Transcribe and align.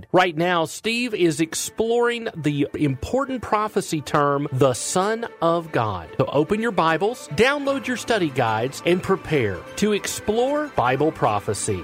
guide. 0.00 0.08
Right 0.12 0.36
now, 0.36 0.64
Steve 0.64 1.14
is 1.14 1.40
exploring 1.40 2.28
the 2.36 2.68
important 2.74 3.42
prophecy 3.42 4.00
term, 4.00 4.48
the 4.52 4.74
Son 4.74 5.26
of 5.40 5.72
God. 5.72 6.08
So 6.18 6.26
open 6.26 6.60
your 6.60 6.72
Bibles, 6.72 7.28
download 7.28 7.86
your 7.86 7.96
study 7.96 8.30
guides, 8.30 8.82
and 8.86 9.02
prepare 9.02 9.58
to 9.76 9.92
explore 9.92 10.68
Bible 10.68 11.12
prophecy. 11.12 11.82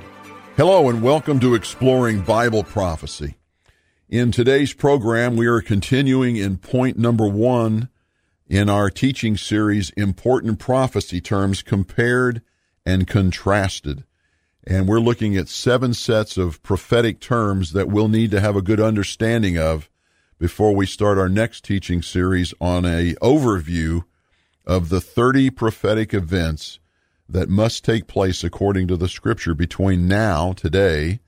Hello, 0.57 0.88
and 0.88 1.02
welcome 1.02 1.38
to 1.41 1.55
Exploring 1.55 2.23
Bible 2.23 2.65
Prophecy. 2.65 3.37
In 4.09 4.33
today's 4.33 4.73
program, 4.73 5.37
we 5.37 5.46
are 5.46 5.60
continuing 5.60 6.37
in 6.37 6.57
point 6.57 6.96
number 6.96 7.29
one 7.29 7.91
in 8.46 8.71
our 8.71 8.88
teaching 8.88 9.37
series, 9.37 9.91
Important 9.91 10.59
Prophecy 10.59 11.21
Terms 11.21 11.63
Compared 11.63 12.41
and 12.87 13.07
Contrasted 13.07 14.04
and 14.67 14.89
we're 14.89 15.01
looking 15.01 15.37
at 15.37 15.49
seven 15.49 15.95
sets 15.95 16.37
of 16.37 16.63
prophetic 16.63 17.21
terms 17.21 17.73
that 17.73 17.89
we'll 17.89 18.09
need 18.09 18.31
to 18.33 18.41
have 18.41 18.57
a 18.57 18.63
good 18.63 18.81
understanding 18.81 19.57
of 19.57 19.89
before 20.39 20.75
we 20.75 20.85
start 20.85 21.19
our 21.19 21.29
next 21.29 21.65
teaching 21.65 22.03
series 22.03 22.53
on 22.61 22.85
a 22.85 23.15
overview 23.23 24.05
of 24.67 24.89
the 24.89 25.01
30 25.01 25.51
prophetic 25.51 26.13
events 26.13 26.81
that 27.29 27.49
must 27.49 27.85
take 27.85 28.07
place 28.07 28.43
according 28.43 28.89
to 28.89 28.97
the 28.97 29.09
scripture 29.09 29.55
between 29.55 30.09
now 30.09 30.53
today 30.53 31.21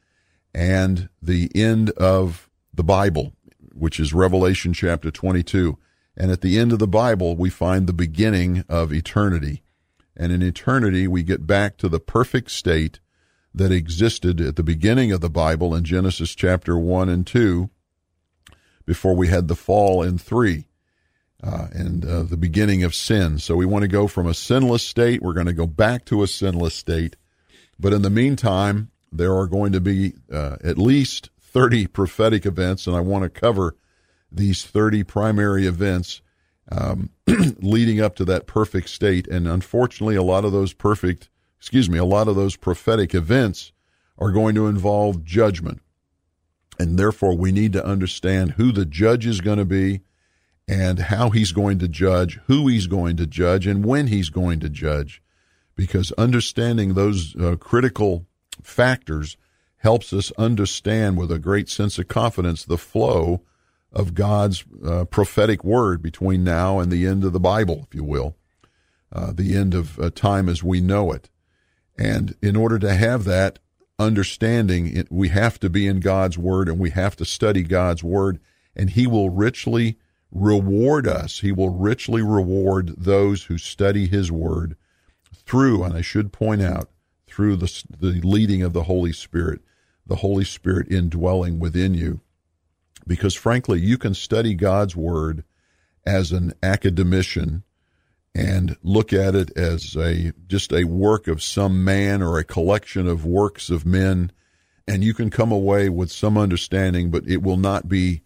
and 0.53 1.09
the 1.23 1.51
end 1.55 1.91
of 1.91 2.51
the 2.75 2.85
Bible 2.85 3.33
which 3.73 4.01
is 4.01 4.13
Revelation 4.13 4.73
chapter 4.73 5.11
22 5.11 5.79
and 6.17 6.33
at 6.33 6.41
the 6.41 6.59
end 6.59 6.73
of 6.73 6.81
the 6.81 6.89
Bible 6.89 7.37
we 7.37 7.49
find 7.49 7.87
the 7.87 7.93
beginning 7.93 8.65
of 8.69 8.93
eternity. 8.93 9.63
And 10.17 10.33
in 10.33 10.43
eternity 10.43 11.07
we 11.07 11.23
get 11.23 11.47
back 11.47 11.77
to 11.79 11.89
the 11.89 12.01
perfect 12.01 12.51
state 12.51 12.99
that 13.55 13.73
existed 13.73 14.41
at 14.41 14.57
the 14.57 14.63
beginning 14.63 15.13
of 15.13 15.21
the 15.21 15.31
Bible 15.31 15.75
in 15.75 15.85
Genesis 15.85 16.35
chapter 16.35 16.79
1 16.79 17.09
and 17.09 17.27
2 17.27 17.71
before 18.85 19.15
we 19.15 19.29
had 19.29 19.49
the 19.49 19.55
fall 19.55 20.03
in 20.03 20.19
3 20.19 20.67
uh, 21.43 21.69
and 21.73 22.05
uh, 22.05 22.23
the 22.23 22.37
beginning 22.37 22.83
of 22.83 22.95
sin. 22.95 23.39
So 23.39 23.57
we 23.57 23.67
want 23.67 23.83
to 23.83 23.89
go 23.89 24.07
from 24.07 24.27
a 24.27 24.35
sinless 24.35 24.83
state, 24.83 25.23
we're 25.23 25.35
going 25.35 25.47
to 25.47 25.53
go 25.53 25.67
back 25.67 26.05
to 26.07 26.23
a 26.23 26.27
sinless 26.27 26.75
state. 26.75 27.17
But 27.79 27.93
in 27.93 28.03
the 28.03 28.11
meantime, 28.11 28.91
there 29.13 29.35
are 29.37 29.47
going 29.47 29.73
to 29.73 29.81
be 29.81 30.15
uh, 30.33 30.57
at 30.63 30.79
least 30.79 31.31
30 31.41 31.87
prophetic 31.87 32.45
events, 32.45 32.87
and 32.87 32.97
I 32.97 33.01
want 33.01 33.25
to 33.25 33.41
cover 33.41 33.77
these 34.31 34.65
30 34.65 35.05
primary 35.05 35.67
events 35.67 36.21
um, 36.71 37.11
leading 37.27 38.01
up 38.01 38.17
to 38.17 38.25
that 38.27 38.47
perfect 38.47 38.91
state. 38.91 39.27
And 39.27 39.49
unfortunately, 39.49 40.17
a 40.17 40.23
lot 40.23 40.45
of 40.45 40.53
those 40.53 40.73
perfect 40.73 41.31
excuse 41.59 41.91
me, 41.91 41.99
a 41.99 42.05
lot 42.05 42.29
of 42.29 42.37
those 42.37 42.57
prophetic 42.57 43.15
events 43.15 43.73
are 44.17 44.31
going 44.31 44.55
to 44.55 44.67
involve 44.67 45.25
judgment. 45.25 45.81
And 46.79 46.99
therefore, 46.99 47.37
we 47.37 47.53
need 47.53 47.73
to 47.73 47.85
understand 47.85 48.53
who 48.53 48.73
the 48.73 48.87
judge 48.87 49.27
is 49.27 49.41
going 49.41 49.59
to 49.59 49.65
be 49.65 50.03
and 50.69 50.99
how 50.99 51.31
he's 51.31 51.53
going 51.53 51.79
to 51.81 51.89
judge, 51.89 52.39
who 52.47 52.69
he's 52.69 52.87
going 52.87 53.17
to 53.17 53.27
judge, 53.27 53.67
and 53.67 53.85
when 53.85 54.09
he's 54.09 54.29
going 54.29 54.61
to 54.61 54.69
judge. 54.69 55.23
Because 55.75 56.13
understanding 56.13 56.95
those 56.95 57.35
uh, 57.37 57.57
critical 57.57 58.27
factors 58.63 59.37
helps 59.79 60.13
us 60.13 60.33
understand 60.39 61.17
with 61.17 61.33
a 61.33 61.39
great 61.39 61.69
sense 61.69 61.99
of 61.99 62.09
confidence 62.09 62.65
the 62.65 62.79
flow 62.79 63.43
of 63.93 64.15
God's 64.15 64.65
uh, 64.85 65.05
prophetic 65.07 65.65
word 65.65 66.03
between 66.03 66.45
now 66.45 66.79
and 66.79 66.93
the 66.93 67.07
end 67.07 67.25
of 67.25 67.33
the 67.33 67.41
Bible, 67.41 67.87
if 67.89 67.95
you 67.95 68.05
will, 68.05 68.37
uh, 69.13 69.33
the 69.33 69.57
end 69.57 69.75
of 69.75 69.99
uh, 69.99 70.11
time 70.11 70.49
as 70.49 70.63
we 70.63 70.81
know 70.81 71.13
it. 71.13 71.31
And 71.99 72.37
in 72.41 72.55
order 72.55 72.79
to 72.79 72.95
have 72.95 73.25
that 73.25 73.59
understanding, 73.99 75.05
we 75.11 75.29
have 75.29 75.59
to 75.61 75.69
be 75.69 75.87
in 75.87 76.01
God's 76.01 76.39
Word 76.39 76.69
and 76.69 76.79
we 76.79 76.91
have 76.91 77.17
to 77.17 77.25
study 77.25 77.65
God's 77.65 78.05
Word, 78.05 78.39
and 78.77 78.91
He 78.91 79.07
will 79.07 79.31
richly 79.31 79.99
reward 80.31 81.09
us. 81.09 81.41
He 81.41 81.51
will 81.51 81.71
richly 81.71 82.23
reward 82.23 82.95
those 82.97 83.45
who 83.45 83.59
study 83.59 84.07
His 84.07 84.31
Word 84.31 84.77
through, 85.35 85.83
and 85.83 85.95
I 85.95 86.01
should 86.01 86.33
point 86.33 86.63
out, 86.63 86.89
through 87.27 87.57
the, 87.57 87.85
the 88.01 88.21
leading 88.23 88.63
of 88.63 88.73
the 88.73 88.85
Holy 88.85 89.13
Spirit, 89.13 89.61
the 90.07 90.17
Holy 90.17 90.45
Spirit 90.45 90.91
indwelling 90.91 91.59
within 91.59 91.95
you. 91.95 92.21
Because 93.07 93.35
frankly, 93.35 93.81
you 93.81 93.99
can 93.99 94.15
study 94.15 94.55
God's 94.55 94.97
Word 94.97 95.45
as 96.07 96.33
an 96.33 96.55
academician 96.63 97.65
and 98.39 98.77
look 98.83 99.13
at 99.13 99.35
it 99.35 99.57
as 99.57 99.97
a 99.97 100.33
just 100.47 100.73
a 100.73 100.85
work 100.85 101.27
of 101.27 101.43
some 101.43 101.85
man 101.85 102.23
or 102.23 102.39
a 102.39 102.45
collection 102.45 103.09
of 103.09 103.25
works 103.25 103.71
of 103.71 103.85
men. 103.85 104.31
And 104.87 105.05
you 105.05 105.13
can 105.13 105.29
come 105.29 105.53
away 105.53 105.89
with 105.89 106.11
some 106.11 106.39
understanding 106.39 107.11
but 107.11 107.27
it 107.27 107.43
will 107.43 107.57
not 107.57 107.89
be 107.89 108.23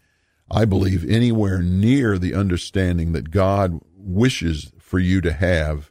i 0.51 0.65
believe 0.65 1.09
anywhere 1.09 1.63
near 1.63 2.19
the 2.19 2.35
understanding 2.35 3.13
that 3.13 3.31
god 3.31 3.81
wishes 3.97 4.73
for 4.79 4.99
you 4.99 5.23
to 5.23 5.33
have. 5.33 5.91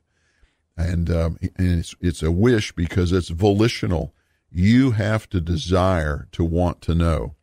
And, 0.77 1.09
um, 1.09 1.39
and 1.57 1.79
it's, 1.79 1.95
it's 2.01 2.21
a 2.21 2.31
wish 2.31 2.71
because 2.71 3.11
it's 3.11 3.29
volitional. 3.29 4.13
You 4.51 4.91
have 4.91 5.27
to 5.29 5.41
desire 5.41 6.27
to 6.33 6.43
want 6.43 6.81
to 6.81 6.93
know. 6.93 7.35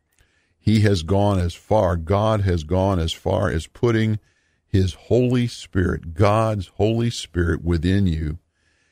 He 0.59 0.83
has 0.83 1.03
gone 1.03 1.41
as 1.41 1.55
far 1.55 1.97
god 1.97 2.43
has 2.43 2.62
gone 2.62 2.99
as 2.99 3.12
far 3.12 3.50
as 3.50 3.67
putting 3.67 4.21
his 4.69 4.95
Holy 4.95 5.47
Spirit, 5.47 6.15
God's 6.15 6.69
Holy 6.77 7.11
Spirit 7.11 7.65
within 7.65 8.06
you, 8.06 8.39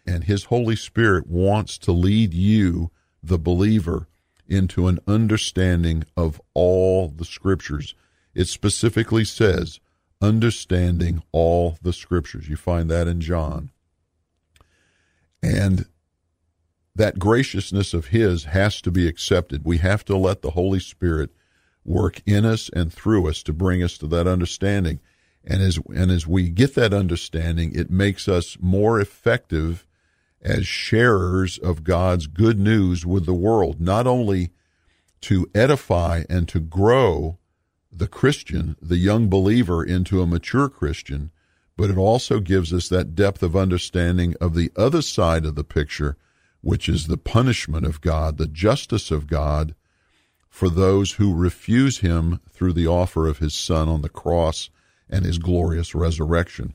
and 0.07 0.25
His 0.25 0.45
Holy 0.45 0.77
Spirit 0.77 1.27
wants 1.27 1.77
to 1.79 1.93
lead 1.93 2.33
you, 2.33 2.91
the 3.23 3.39
believer, 3.39 4.09
into 4.49 4.87
an 4.87 5.01
understanding 5.07 6.05
of 6.17 6.41
all 6.55 7.09
the 7.09 7.25
Scriptures. 7.25 7.95
It 8.35 8.47
specifically 8.47 9.25
says, 9.25 9.81
understanding 10.23 11.23
all 11.33 11.77
the 11.83 11.93
Scriptures. 11.93 12.49
You 12.49 12.57
find 12.57 12.91
that 12.91 13.09
in 13.09 13.21
John. 13.21 13.71
And 15.43 15.87
that 16.95 17.19
graciousness 17.19 17.93
of 17.93 18.07
His 18.07 18.45
has 18.45 18.81
to 18.83 18.91
be 18.91 19.07
accepted. 19.07 19.65
We 19.65 19.79
have 19.79 20.05
to 20.07 20.17
let 20.17 20.41
the 20.41 20.53
Holy 20.53 20.81
Spirit 20.81 21.31
work 21.85 22.23
in 22.25 22.47
us 22.47 22.71
and 22.71 22.93
through 22.93 23.29
us 23.29 23.43
to 23.43 23.53
bring 23.53 23.83
us 23.83 23.99
to 23.99 24.07
that 24.07 24.27
understanding. 24.27 25.01
And 25.47 25.63
as, 25.63 25.79
and 25.95 26.11
as 26.11 26.27
we 26.27 26.49
get 26.49 26.75
that 26.75 26.93
understanding, 26.93 27.73
it 27.75 27.91
makes 27.91 28.29
us 28.29 28.57
more 28.61 29.01
effective 29.01 29.87
as 30.43 30.67
sharers 30.67 31.59
of 31.59 31.85
God's 31.85 32.27
good 32.27 32.59
news 32.59 33.07
with 33.07 33.27
the 33.27 33.35
world, 33.35 33.81
not 33.81 34.07
only 34.07 34.51
to 35.23 35.49
edify 35.55 36.25
and 36.29 36.49
to 36.49 36.61
grow 36.61 37.39
the 37.93 38.09
Christian, 38.09 38.77
the 38.83 38.99
young 38.99 39.29
believer, 39.29 39.83
into 39.85 40.21
a 40.21 40.27
mature 40.27 40.69
Christian, 40.69 41.31
but 41.77 41.91
it 41.91 41.97
also 41.97 42.41
gives 42.41 42.73
us 42.73 42.89
that 42.89 43.15
depth 43.15 43.43
of 43.43 43.57
understanding 43.57 44.35
of 44.41 44.55
the 44.55 44.71
other 44.77 45.03
side 45.03 45.45
of 45.45 45.55
the 45.55 45.65
picture, 45.65 46.17
which 46.61 46.89
is 46.89 47.07
the 47.07 47.17
punishment 47.17 47.87
of 47.87 48.01
God, 48.01 48.37
the 48.37 48.47
justice 48.47 49.11
of 49.11 49.27
God 49.27 49.75
for 50.49 50.69
those 50.71 51.13
who 51.13 51.35
refuse 51.35 51.99
Him 51.99 52.41
through 52.51 52.73
the 52.73 52.87
offer 52.87 53.27
of 53.27 53.39
His 53.39 53.55
Son 53.55 53.89
on 53.89 54.03
the 54.03 54.09
cross 54.09 54.71
and 55.09 55.25
his 55.25 55.39
glorious 55.39 55.95
resurrection. 55.95 56.75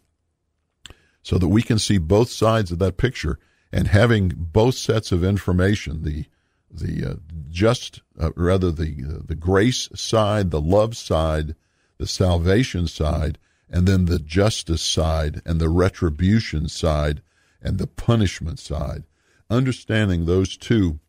So 1.23 1.37
that 1.37 1.49
we 1.49 1.61
can 1.61 1.77
see 1.77 1.97
both 1.97 2.29
sides 2.29 2.71
of 2.71 2.79
that 2.79 2.97
picture 2.97 3.37
and 3.71 3.87
having 3.87 4.31
both 4.35 4.75
sets 4.75 5.11
of 5.11 5.23
information, 5.23 6.03
the 6.03 6.25
the 6.73 7.11
uh, 7.11 7.13
just 7.49 8.01
uh, 8.19 8.31
rather 8.35 8.71
the 8.71 9.03
uh, 9.07 9.21
the 9.25 9.35
grace 9.35 9.89
side, 9.93 10.51
the 10.51 10.61
love 10.61 10.95
side, 10.95 11.55
the 11.97 12.07
salvation 12.07 12.87
side, 12.87 13.37
and 13.69 13.87
then 13.87 14.05
the 14.05 14.19
justice 14.19 14.81
side 14.81 15.41
and 15.45 15.59
the 15.59 15.69
retribution 15.69 16.67
side 16.67 17.21
and 17.61 17.77
the 17.77 17.87
punishment 17.87 18.59
side. 18.59 19.03
Understanding 19.49 20.25
those 20.25 20.57
two 20.57 20.99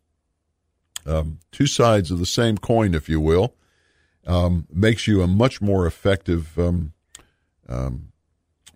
um, 1.07 1.39
two 1.51 1.67
sides 1.67 2.11
of 2.11 2.19
the 2.19 2.27
same 2.27 2.59
coin, 2.59 2.95
if 2.95 3.09
you 3.09 3.21
will, 3.21 3.55
um, 4.27 4.67
makes 4.73 5.07
you 5.07 5.23
a 5.23 5.27
much 5.27 5.61
more 5.61 5.87
effective 5.87 6.57
um, 6.59 6.93
um, 7.73 8.13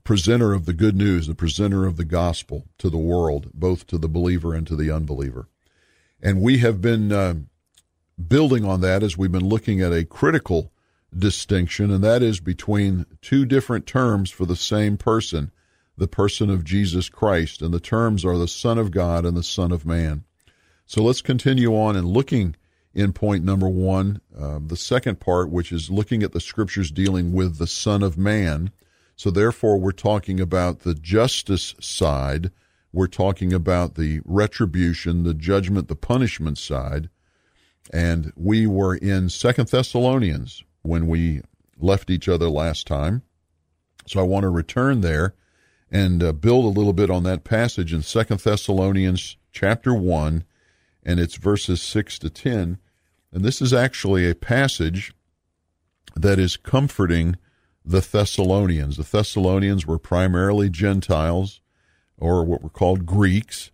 presenter 0.05 0.53
of 0.53 0.67
the 0.67 0.73
good 0.73 0.97
news, 0.97 1.27
the 1.27 1.35
presenter 1.35 1.85
of 1.85 1.97
the 1.97 2.05
gospel 2.05 2.65
to 2.79 2.89
the 2.89 2.97
world, 2.97 3.51
both 3.53 3.87
to 3.89 3.99
the 3.99 4.09
believer 4.09 4.55
and 4.55 4.67
to 4.67 4.77
the 4.77 4.91
unbeliever. 4.91 5.49
And 6.23 6.41
we 6.41 6.59
have 6.59 6.81
been 6.81 7.13
uh, 7.13 7.35
building 8.27 8.65
on 8.65 8.81
that 8.81 9.03
as 9.03 9.19
we've 9.19 9.33
been 9.33 9.49
looking 9.49 9.81
at 9.81 9.93
a 9.93 10.05
critical 10.05 10.73
distinction, 11.17 11.91
and 11.91 12.03
that 12.05 12.23
is 12.23 12.41
between 12.41 13.07
two 13.21 13.45
different 13.45 13.87
terms 13.87 14.31
for 14.31 14.47
the 14.47 14.57
same 14.57 14.97
person, 14.97 15.51
the 15.97 16.09
person 16.09 16.51
of 16.51 16.65
Jesus 16.65 17.09
Christ. 17.09 17.63
And 17.63 17.73
the 17.73 17.81
terms 17.81 18.25
are 18.25 18.39
the 18.39 18.49
Son 18.49 18.79
of 18.79 18.91
God 18.91 19.25
and 19.25 19.37
the 19.37 19.43
Son 19.43 19.73
of 19.73 19.87
Man. 19.87 20.25
So 20.87 21.03
let's 21.03 21.23
continue 21.23 21.75
on 21.75 21.97
and 21.97 22.07
looking 22.07 22.55
in 22.95 23.13
point 23.13 23.45
number 23.45 23.69
one, 23.69 24.21
uh, 24.39 24.59
the 24.65 24.77
second 24.77 25.21
part, 25.21 25.51
which 25.51 25.71
is 25.71 25.91
looking 25.91 26.23
at 26.23 26.33
the 26.33 26.41
scriptures 26.41 26.91
dealing 26.91 27.33
with 27.33 27.59
the 27.59 27.67
Son 27.67 28.03
of 28.03 28.17
Man. 28.17 28.71
So 29.17 29.31
therefore, 29.31 29.79
we're 29.79 29.93
talking 29.93 30.41
about 30.41 30.81
the 30.81 30.95
justice 30.95 31.75
side. 31.81 32.51
We're 32.93 33.07
talking 33.07 33.53
about 33.53 33.95
the 33.95 34.21
retribution, 34.25 35.25
the 35.25 35.35
judgment, 35.35 35.89
the 35.89 35.97
punishment 35.97 36.59
side. 36.59 37.09
And 37.93 38.33
we 38.37 38.67
were 38.67 38.95
in 38.95 39.31
Second 39.31 39.69
Thessalonians 39.69 40.63
when 40.83 41.07
we 41.07 41.43
left 41.79 42.11
each 42.11 42.29
other 42.29 42.49
last 42.49 42.87
time. 42.87 43.23
So 44.07 44.21
I 44.21 44.25
want 44.25 44.45
to 44.45 44.51
return 44.51 45.01
there 45.01 45.35
and 45.91 46.23
uh, 46.23 46.33
build 46.33 46.65
a 46.65 46.79
little 46.79 46.93
bit 46.93 47.11
on 47.11 47.23
that 47.25 47.45
passage 47.45 47.93
in 47.93 48.03
Second 48.03 48.41
Thessalonians 48.41 49.37
chapter 49.53 49.95
1 49.95 50.45
and 51.05 51.21
it's 51.21 51.37
verses 51.37 51.81
6 51.81 52.19
to 52.19 52.31
10. 52.31 52.79
And 53.33 53.45
this 53.45 53.62
is 53.62 53.73
actually 53.73 54.29
a 54.29 54.35
passage 54.35 55.15
that 56.15 56.39
is 56.39 56.57
comforting 56.57 57.37
the 57.87 58.00
Thessalonians. 58.00 58.97
The 58.97 59.05
Thessalonians 59.05 59.87
were 59.87 59.99
primarily 59.99 60.69
Gentiles, 60.69 61.61
or 62.19 62.44
what 62.44 62.62
were 62.62 62.69
called 62.69 63.06
Greeks, 63.06 63.71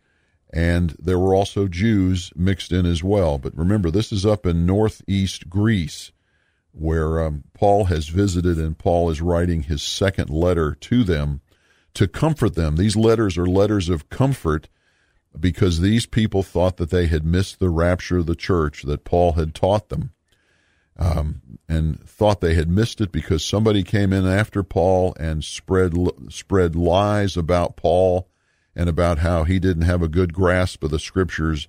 and 0.53 0.94
there 0.99 1.19
were 1.19 1.35
also 1.35 1.67
Jews 1.67 2.31
mixed 2.37 2.73
in 2.73 2.85
as 2.85 3.03
well. 3.03 3.38
But 3.38 3.56
remember, 3.56 3.91
this 3.91 4.12
is 4.12 4.26
up 4.26 4.44
in 4.44 4.67
northeast 4.67 5.49
Greece, 5.49 6.12
where 6.73 7.23
um, 7.23 7.44
Paul 7.55 7.85
has 7.85 8.09
visited, 8.09 8.59
and 8.59 8.76
Paul 8.76 9.09
is 9.09 9.23
writing 9.23 9.62
his 9.62 9.82
second 9.82 10.29
letter 10.29 10.75
to 10.75 11.05
them 11.05 11.41
to 11.94 12.06
comfort 12.06 12.55
them. 12.55 12.76
These 12.76 12.97
letters 12.97 13.38
are 13.38 13.47
letters 13.47 13.88
of 13.88 14.11
comfort 14.11 14.69
because 15.38 15.81
these 15.81 16.05
people 16.05 16.43
thought 16.43 16.76
that 16.76 16.91
they 16.91 17.06
had 17.06 17.25
missed 17.25 17.59
the 17.59 17.70
rapture 17.70 18.19
of 18.19 18.26
the 18.26 18.35
church 18.35 18.82
that 18.82 19.05
Paul 19.05 19.32
had 19.32 19.55
taught 19.55 19.88
them. 19.88 20.12
Um, 21.02 21.40
and 21.69 22.06
thought 22.06 22.40
they 22.40 22.54
had 22.54 22.69
missed 22.69 23.00
it 23.00 23.10
because 23.10 23.44
somebody 23.44 23.82
came 23.82 24.12
in 24.12 24.26
after 24.26 24.62
Paul 24.62 25.14
and 25.19 25.43
spread 25.43 25.94
spread 26.28 26.76
lies 26.76 27.37
about 27.37 27.76
Paul 27.76 28.28
and 28.76 28.88
about 28.88 29.19
how 29.19 29.44
he 29.44 29.58
didn't 29.58 29.84
have 29.84 30.02
a 30.02 30.08
good 30.08 30.32
grasp 30.32 30.84
of 30.84 30.90
the 30.90 30.99
scriptures 30.99 31.66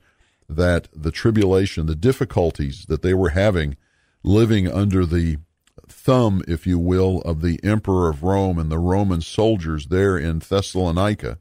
that 0.50 0.90
the 0.94 1.12
tribulation 1.12 1.86
the 1.86 1.96
difficulties 1.96 2.86
that 2.88 3.02
they 3.02 3.14
were 3.14 3.30
having 3.30 3.78
living 4.24 4.72
under 4.72 5.06
the 5.06 5.38
thumb 5.88 6.44
if 6.48 6.68
you 6.68 6.78
will 6.78 7.22
of 7.22 7.42
the 7.42 7.60
emperor 7.64 8.10
of 8.10 8.24
Rome 8.24 8.60
and 8.60 8.72
the 8.72 8.80
Roman 8.80 9.22
soldiers 9.22 9.88
there 9.88 10.18
in 10.18 10.40
Thessalonica 10.40 11.40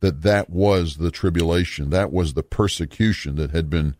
that 0.00 0.22
that 0.22 0.50
was 0.50 0.96
the 0.96 1.10
tribulation, 1.10 1.90
that 1.90 2.12
was 2.12 2.34
the 2.34 2.42
persecution 2.42 3.36
that 3.36 3.50
had 3.50 3.70
been 3.70 3.96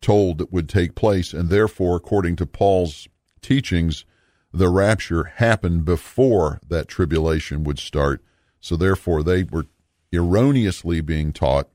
told 0.00 0.38
that 0.38 0.52
would 0.52 0.68
take 0.68 0.94
place, 0.94 1.32
and 1.32 1.48
therefore, 1.48 1.96
according 1.96 2.36
to 2.36 2.46
Paul's 2.46 3.08
teachings, 3.40 4.04
the 4.52 4.68
rapture 4.68 5.24
happened 5.24 5.84
before 5.84 6.60
that 6.68 6.88
tribulation 6.88 7.64
would 7.64 7.78
start. 7.78 8.22
So 8.60 8.76
therefore, 8.76 9.22
they 9.22 9.44
were 9.44 9.66
erroneously 10.12 11.00
being 11.00 11.32
taught 11.32 11.68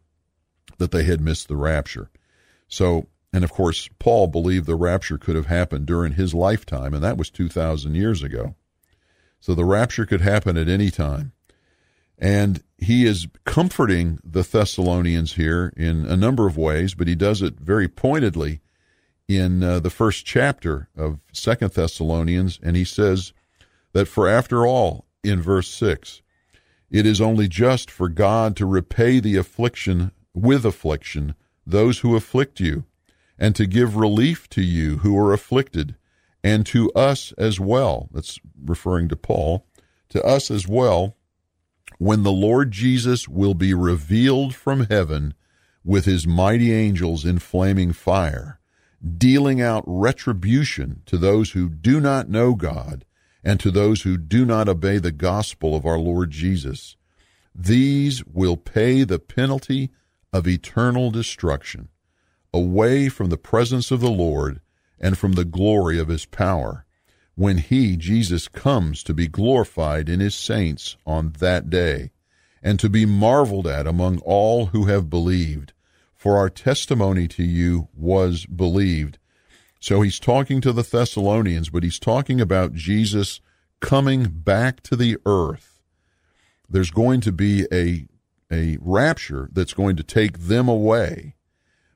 that 0.78 0.92
they 0.92 1.04
had 1.04 1.22
missed 1.22 1.48
the 1.48 1.56
rapture. 1.56 2.10
So, 2.68 3.08
and 3.34 3.44
of 3.44 3.52
course, 3.52 3.88
Paul 4.00 4.28
believed 4.28 4.66
the 4.66 4.76
rapture 4.76 5.18
could 5.18 5.36
have 5.36 5.46
happened 5.46 5.86
during 5.86 6.14
his 6.14 6.34
lifetime, 6.34 6.94
and 6.94 7.04
that 7.04 7.18
was 7.18 7.30
2,000 7.30 7.96
years 7.96 8.24
ago. 8.24 8.56
So 9.40 9.54
the 9.56 9.66
rapture 9.66 10.06
could 10.06 10.22
happen 10.22 10.58
at 10.58 10.70
any 10.70 10.92
time. 10.92 11.34
And 12.18 12.64
he 12.82 13.06
is 13.06 13.28
comforting 13.46 14.20
the 14.24 14.42
Thessalonians 14.42 15.36
here 15.36 15.72
in 15.78 16.06
a 16.06 16.18
number 16.18 16.48
of 16.48 16.58
ways, 16.58 16.96
but 16.96 17.08
he 17.08 17.16
does 17.16 17.44
it 17.44 17.60
very 17.60 17.88
pointedly 17.88 18.60
in 19.28 19.64
uh, 19.64 19.80
the 19.80 19.92
first 19.92 20.26
chapter 20.26 20.90
of 20.98 21.20
Second 21.32 21.72
Thessalonians, 21.74 22.60
and 22.62 22.76
he 22.76 22.84
says 22.84 23.34
that 23.94 24.08
for 24.08 24.28
after 24.28 24.66
all, 24.66 25.06
in 25.24 25.42
verse 25.42 25.68
six, 25.68 26.24
it 26.90 27.06
is 27.06 27.22
only 27.22 27.48
just 27.48 27.92
for 27.92 28.10
God 28.10 28.56
to 28.58 28.66
repay 28.66 29.20
the 29.20 29.38
affliction 29.38 30.12
with 30.34 30.66
affliction 30.66 31.36
those 31.66 32.00
who 32.00 32.16
afflict 32.16 32.60
you, 32.60 32.86
and 33.38 33.56
to 33.56 33.68
give 33.68 33.96
relief 33.96 34.50
to 34.50 34.62
you 34.62 34.98
who 34.98 35.18
are 35.18 35.32
afflicted, 35.32 35.96
and 36.44 36.66
to 36.66 36.92
us 36.94 37.32
as 37.38 37.60
well. 37.60 38.10
That's 38.12 38.40
referring 38.66 39.08
to 39.10 39.16
Paul, 39.16 39.68
to 40.10 40.24
us 40.24 40.50
as 40.50 40.68
well 40.68 41.16
when 42.02 42.24
the 42.24 42.32
Lord 42.32 42.72
Jesus 42.72 43.28
will 43.28 43.54
be 43.54 43.76
revealed 43.76 44.56
from 44.56 44.88
heaven 44.88 45.36
with 45.84 46.06
his 46.06 46.26
mighty 46.26 46.74
angels 46.74 47.26
in 47.26 47.38
flaming 47.38 47.94
fire, 47.94 48.60
dealing 49.20 49.62
out 49.62 49.84
retribution 49.86 51.04
to 51.06 51.16
those 51.16 51.52
who 51.52 51.70
do 51.70 52.00
not 52.00 52.28
know 52.28 52.56
God 52.56 53.06
and 53.44 53.60
to 53.60 53.70
those 53.70 54.02
who 54.02 54.18
do 54.18 54.48
not 54.48 54.68
obey 54.68 54.98
the 54.98 55.12
gospel 55.12 55.76
of 55.76 55.86
our 55.86 56.00
Lord 56.00 56.32
Jesus. 56.32 56.96
These 57.54 58.26
will 58.26 58.58
pay 58.58 59.04
the 59.04 59.20
penalty 59.20 59.92
of 60.34 60.48
eternal 60.48 61.12
destruction, 61.12 61.90
away 62.52 63.10
from 63.10 63.30
the 63.30 63.38
presence 63.38 63.92
of 63.92 64.00
the 64.00 64.10
Lord 64.10 64.60
and 65.00 65.20
from 65.20 65.34
the 65.34 65.46
glory 65.46 66.00
of 66.00 66.08
his 66.08 66.26
power 66.26 66.84
when 67.42 67.58
he, 67.58 67.98
Jesus, 67.98 68.48
comes 68.48 69.02
to 69.02 69.16
be 69.16 69.28
glorified 69.28 70.08
in 70.08 70.20
his 70.20 70.36
saints 70.36 70.96
on 71.08 71.32
that 71.40 71.72
day, 71.72 72.12
and 72.62 72.80
to 72.80 72.88
be 72.88 73.04
marveled 73.04 73.66
at 73.66 73.88
among 73.88 74.20
all 74.20 74.68
who 74.68 74.86
have 74.86 75.10
believed. 75.10 75.74
For 76.16 76.38
our 76.38 76.52
testimony 76.52 77.28
to 77.30 77.44
you 77.44 77.88
was 77.96 78.46
believed. 78.46 79.18
So 79.80 80.02
he's 80.02 80.20
talking 80.20 80.62
to 80.62 80.72
the 80.72 80.84
Thessalonians, 80.84 81.72
but 81.72 81.82
he's 81.82 81.98
talking 81.98 82.40
about 82.40 82.76
Jesus 82.76 83.42
coming 83.80 84.26
back 84.26 84.84
to 84.84 84.96
the 84.96 85.18
earth. 85.26 85.82
There's 86.70 86.92
going 86.92 87.22
to 87.22 87.32
be 87.32 87.66
a, 87.74 88.06
a 88.52 88.78
rapture 88.80 89.50
that's 89.52 89.74
going 89.74 89.96
to 89.96 90.04
take 90.04 90.38
them 90.38 90.70
away. 90.70 91.34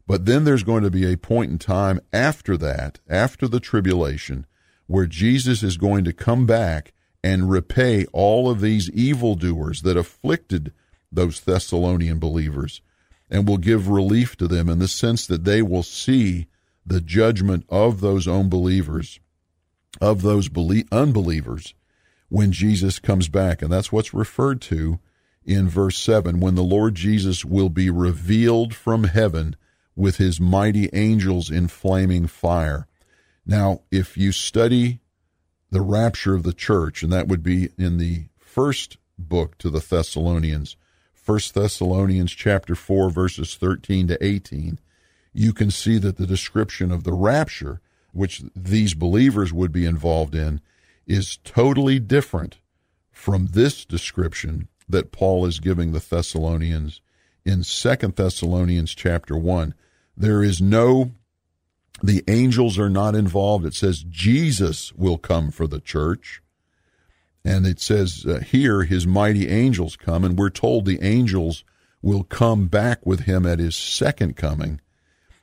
But 0.08 0.26
then 0.26 0.44
there's 0.44 0.64
going 0.64 0.82
to 0.82 0.90
be 0.90 1.06
a 1.06 1.18
point 1.18 1.52
in 1.52 1.60
time 1.60 2.00
after 2.12 2.58
that, 2.58 2.98
after 3.08 3.48
the 3.48 3.60
tribulation, 3.60 4.48
where 4.88 5.06
Jesus 5.06 5.64
is 5.64 5.78
going 5.78 6.04
to 6.06 6.14
come 6.14 6.46
back 6.46 6.94
and 7.24 7.50
repay 7.50 8.06
all 8.14 8.50
of 8.50 8.62
these 8.62 8.90
evildoers 8.92 9.82
that 9.82 9.98
afflicted 9.98 10.72
those 11.12 11.40
Thessalonian 11.40 12.20
believers 12.20 12.82
and 13.30 13.48
will 13.48 13.58
give 13.58 13.88
relief 13.88 14.36
to 14.38 14.48
them 14.48 14.70
in 14.70 14.80
the 14.80 14.88
sense 14.88 15.26
that 15.26 15.44
they 15.44 15.62
will 15.62 15.84
see 15.84 16.48
the 16.86 17.02
judgment 17.02 17.66
of 17.70 18.00
those 18.00 18.28
unbelievers, 18.28 19.20
of 20.00 20.22
those 20.22 20.50
unbelievers, 20.92 21.74
when 22.30 22.52
Jesus 22.52 23.00
comes 23.00 23.28
back. 23.28 23.62
And 23.62 23.72
that's 23.72 23.92
what's 23.92 24.14
referred 24.14 24.62
to 24.64 25.00
in 25.44 25.68
verse 25.68 25.98
7 25.98 26.40
when 26.40 26.56
the 26.56 26.64
Lord 26.64 26.96
Jesus 26.96 27.44
will 27.44 27.70
be 27.70 27.90
revealed 27.90 28.76
from 28.76 29.06
heaven 29.06 29.56
with 29.96 30.18
his 30.18 30.40
mighty 30.40 30.90
angels 30.94 31.50
in 31.50 31.68
flaming 31.68 32.28
fire. 32.28 32.88
Now, 33.46 33.82
if 33.92 34.18
you 34.18 34.32
study 34.32 35.00
the 35.70 35.82
rapture 35.82 36.34
of 36.34 36.44
the 36.44 36.54
church, 36.54 37.04
and 37.04 37.12
that 37.12 37.28
would 37.28 37.44
be 37.44 37.70
in 37.78 37.98
the 37.98 38.26
first 38.38 38.98
book 39.18 39.58
to 39.60 39.70
the 39.70 39.80
Thessalonians, 39.80 40.76
First 41.14 41.56
Thessalonians 41.56 42.32
chapter 42.32 42.76
4 42.76 43.10
verses 43.10 43.56
13 43.56 44.08
to 44.10 44.24
18, 44.24 44.80
you 45.34 45.54
can 45.54 45.72
see 45.72 45.98
that 45.98 46.18
the 46.18 46.28
description 46.28 46.92
of 46.92 47.04
the 47.04 47.14
rapture, 47.14 47.82
which 48.14 48.44
these 48.56 48.94
believers 48.94 49.52
would 49.52 49.72
be 49.72 49.88
involved 49.88 50.36
in, 50.36 50.62
is 51.08 51.38
totally 51.44 52.00
different 52.00 52.60
from 53.12 53.48
this 53.48 53.86
description 53.86 54.68
that 54.88 55.12
Paul 55.12 55.46
is 55.48 55.60
giving 55.60 55.92
the 55.92 56.00
Thessalonians 56.00 57.02
in 57.44 57.64
Second 57.64 58.16
Thessalonians 58.16 58.94
chapter 58.94 59.36
1. 59.36 59.74
There 60.16 60.44
is 60.44 60.62
no 60.62 61.12
the 62.04 62.24
angels 62.28 62.78
are 62.78 62.90
not 62.90 63.16
involved. 63.16 63.66
It 63.66 63.74
says 63.74 64.06
Jesus 64.10 64.94
will 64.94 65.18
come 65.18 65.52
for 65.52 65.68
the 65.68 65.80
church. 65.80 66.42
And 67.44 67.68
it 67.68 67.80
says 67.80 68.26
uh, 68.26 68.40
here, 68.40 68.84
his 68.84 69.06
mighty 69.06 69.48
angels 69.48 69.96
come, 69.96 70.24
and 70.24 70.38
we're 70.38 70.50
told 70.50 70.86
the 70.86 71.04
angels 71.04 71.64
will 72.02 72.24
come 72.24 72.68
back 72.68 73.06
with 73.06 73.22
him 73.22 73.46
at 73.46 73.60
his 73.60 73.76
second 73.76 74.36
coming. 74.36 74.82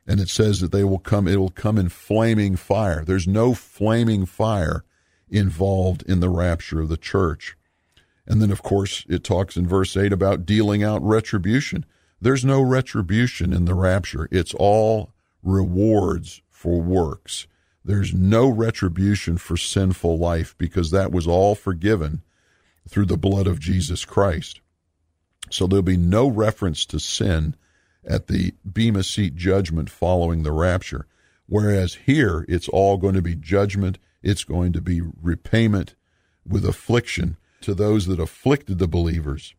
And 0.07 0.19
it 0.19 0.29
says 0.29 0.61
that 0.61 0.73
they 0.73 0.83
will 0.83 0.99
come, 0.99 1.29
it 1.29 1.37
will 1.37 1.51
come 1.51 1.79
in 1.79 1.89
flaming 1.89 2.57
fire. 2.57 3.05
There's 3.05 3.29
no 3.29 3.55
flaming 3.55 4.27
fire 4.27 4.85
involved 5.31 6.03
in 6.03 6.21
the 6.21 6.29
rapture 6.29 6.81
of 6.81 6.89
the 6.89 6.97
church. 6.97 7.57
And 8.27 8.43
then, 8.43 8.51
of 8.51 8.63
course, 8.63 9.05
it 9.09 9.25
talks 9.25 9.57
in 9.57 9.67
verse 9.67 9.97
8 9.97 10.13
about 10.13 10.45
dealing 10.45 10.83
out 10.83 11.03
retribution. 11.03 11.85
There's 12.21 12.45
no 12.45 12.63
retribution 12.63 13.53
in 13.53 13.65
the 13.65 13.75
rapture, 13.75 14.29
it's 14.31 14.55
all 14.55 15.12
rewards 15.43 16.43
for 16.51 16.81
works. 16.81 17.47
There's 17.85 18.15
no 18.15 18.49
retribution 18.49 19.39
for 19.39 19.57
sinful 19.57 20.19
life 20.19 20.55
because 20.57 20.91
that 20.91 21.11
was 21.11 21.27
all 21.27 21.55
forgiven 21.55 22.23
through 22.89 23.07
the 23.07 23.17
blood 23.17 23.47
of 23.47 23.59
Jesus 23.61 24.05
Christ. 24.05 24.61
So 25.51 25.67
there'll 25.67 25.83
be 25.83 25.97
no 25.97 26.29
reference 26.29 26.87
to 26.87 27.01
sin 27.01 27.57
at 28.05 28.27
the 28.27 28.55
Bema 28.71 29.03
Seat 29.03 29.37
judgment 29.37 29.91
following 29.91 30.43
the 30.43 30.53
rapture. 30.53 31.07
Whereas 31.47 31.95
here, 32.07 32.45
it's 32.49 32.69
all 32.69 32.97
going 32.97 33.15
to 33.15 33.23
be 33.23 33.35
judgment, 33.35 33.99
it's 34.23 34.45
going 34.45 34.73
to 34.73 34.81
be 34.81 35.01
repayment 35.01 35.95
with 36.47 36.65
affliction 36.65 37.37
to 37.61 37.75
those 37.75 38.07
that 38.07 38.21
afflicted 38.21 38.79
the 38.79 38.89
believers. 38.89 39.55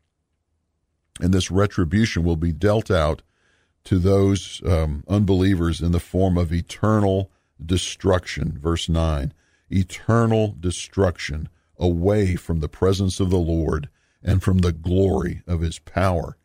And 1.19 1.33
this 1.33 1.51
retribution 1.51 2.23
will 2.23 2.37
be 2.37 2.51
dealt 2.51 2.89
out 2.89 3.21
to 3.85 3.99
those 3.99 4.61
um, 4.65 5.03
unbelievers 5.07 5.81
in 5.81 5.91
the 5.91 5.99
form 5.99 6.37
of 6.37 6.53
eternal 6.53 7.29
destruction. 7.63 8.57
Verse 8.59 8.89
9 8.89 9.33
eternal 9.69 10.55
destruction 10.59 11.49
away 11.79 12.35
from 12.35 12.59
the 12.59 12.69
presence 12.69 13.19
of 13.19 13.31
the 13.31 13.37
Lord 13.37 13.89
and 14.21 14.43
from 14.43 14.59
the 14.59 14.71
glory 14.71 15.41
of 15.47 15.61
his 15.61 15.79
power. 15.79 16.37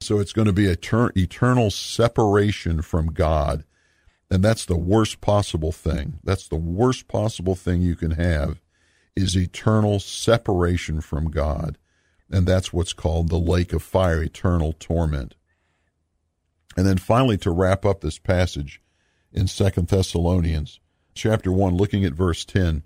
So 0.00 0.18
it's 0.18 0.34
going 0.34 0.46
to 0.46 0.52
be 0.52 0.66
eternal 0.66 1.70
separation 1.70 2.82
from 2.82 3.06
God. 3.06 3.64
And 4.30 4.42
that's 4.42 4.66
the 4.66 4.76
worst 4.76 5.20
possible 5.20 5.72
thing. 5.72 6.18
That's 6.22 6.48
the 6.48 6.56
worst 6.56 7.08
possible 7.08 7.54
thing 7.54 7.80
you 7.80 7.96
can 7.96 8.12
have 8.12 8.60
is 9.14 9.36
eternal 9.36 9.98
separation 9.98 11.00
from 11.00 11.30
God. 11.30 11.78
And 12.30 12.46
that's 12.46 12.72
what's 12.72 12.92
called 12.92 13.28
the 13.28 13.38
lake 13.38 13.72
of 13.72 13.82
fire, 13.82 14.22
eternal 14.22 14.74
torment. 14.74 15.34
And 16.76 16.86
then 16.86 16.98
finally, 16.98 17.38
to 17.38 17.50
wrap 17.50 17.84
up 17.86 18.00
this 18.00 18.18
passage 18.18 18.82
in 19.32 19.46
Second 19.46 19.88
Thessalonians 19.88 20.80
chapter 21.14 21.50
1, 21.50 21.76
looking 21.76 22.04
at 22.04 22.12
verse 22.12 22.44
10, 22.44 22.82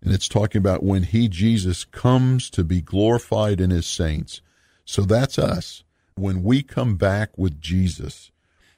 and 0.00 0.12
it's 0.12 0.28
talking 0.28 0.58
about 0.58 0.82
when 0.82 1.02
he, 1.02 1.28
Jesus, 1.28 1.84
comes 1.84 2.48
to 2.50 2.64
be 2.64 2.80
glorified 2.80 3.60
in 3.60 3.70
his 3.70 3.86
saints. 3.86 4.40
So 4.84 5.02
that's 5.02 5.38
us. 5.38 5.84
When 6.16 6.42
we 6.42 6.62
come 6.62 6.96
back 6.96 7.36
with 7.36 7.60
Jesus, 7.60 8.30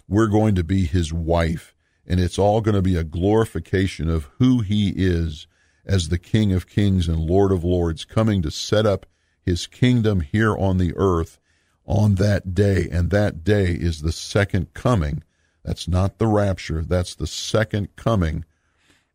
we're 0.08 0.28
going 0.28 0.54
to 0.54 0.64
be 0.64 0.86
his 0.86 1.12
wife, 1.12 1.74
and 2.06 2.20
it's 2.20 2.38
all 2.38 2.60
going 2.60 2.74
to 2.74 2.82
be 2.82 2.96
a 2.96 3.04
glorification 3.04 4.08
of 4.08 4.28
who 4.38 4.60
he 4.60 4.92
is 4.96 5.46
as 5.86 6.08
the 6.08 6.18
King 6.18 6.52
of 6.52 6.66
Kings 6.66 7.08
and 7.08 7.18
Lord 7.18 7.52
of 7.52 7.64
Lords, 7.64 8.04
coming 8.04 8.42
to 8.42 8.50
set 8.50 8.86
up 8.86 9.06
his 9.42 9.66
kingdom 9.66 10.20
here 10.20 10.56
on 10.56 10.78
the 10.78 10.94
earth 10.96 11.38
on 11.86 12.16
that 12.16 12.54
day. 12.54 12.88
And 12.90 13.10
that 13.10 13.44
day 13.44 13.72
is 13.72 14.02
the 14.02 14.12
second 14.12 14.74
coming. 14.74 15.22
That's 15.64 15.88
not 15.88 16.18
the 16.18 16.26
rapture, 16.26 16.82
that's 16.82 17.14
the 17.14 17.26
second 17.26 17.96
coming 17.96 18.44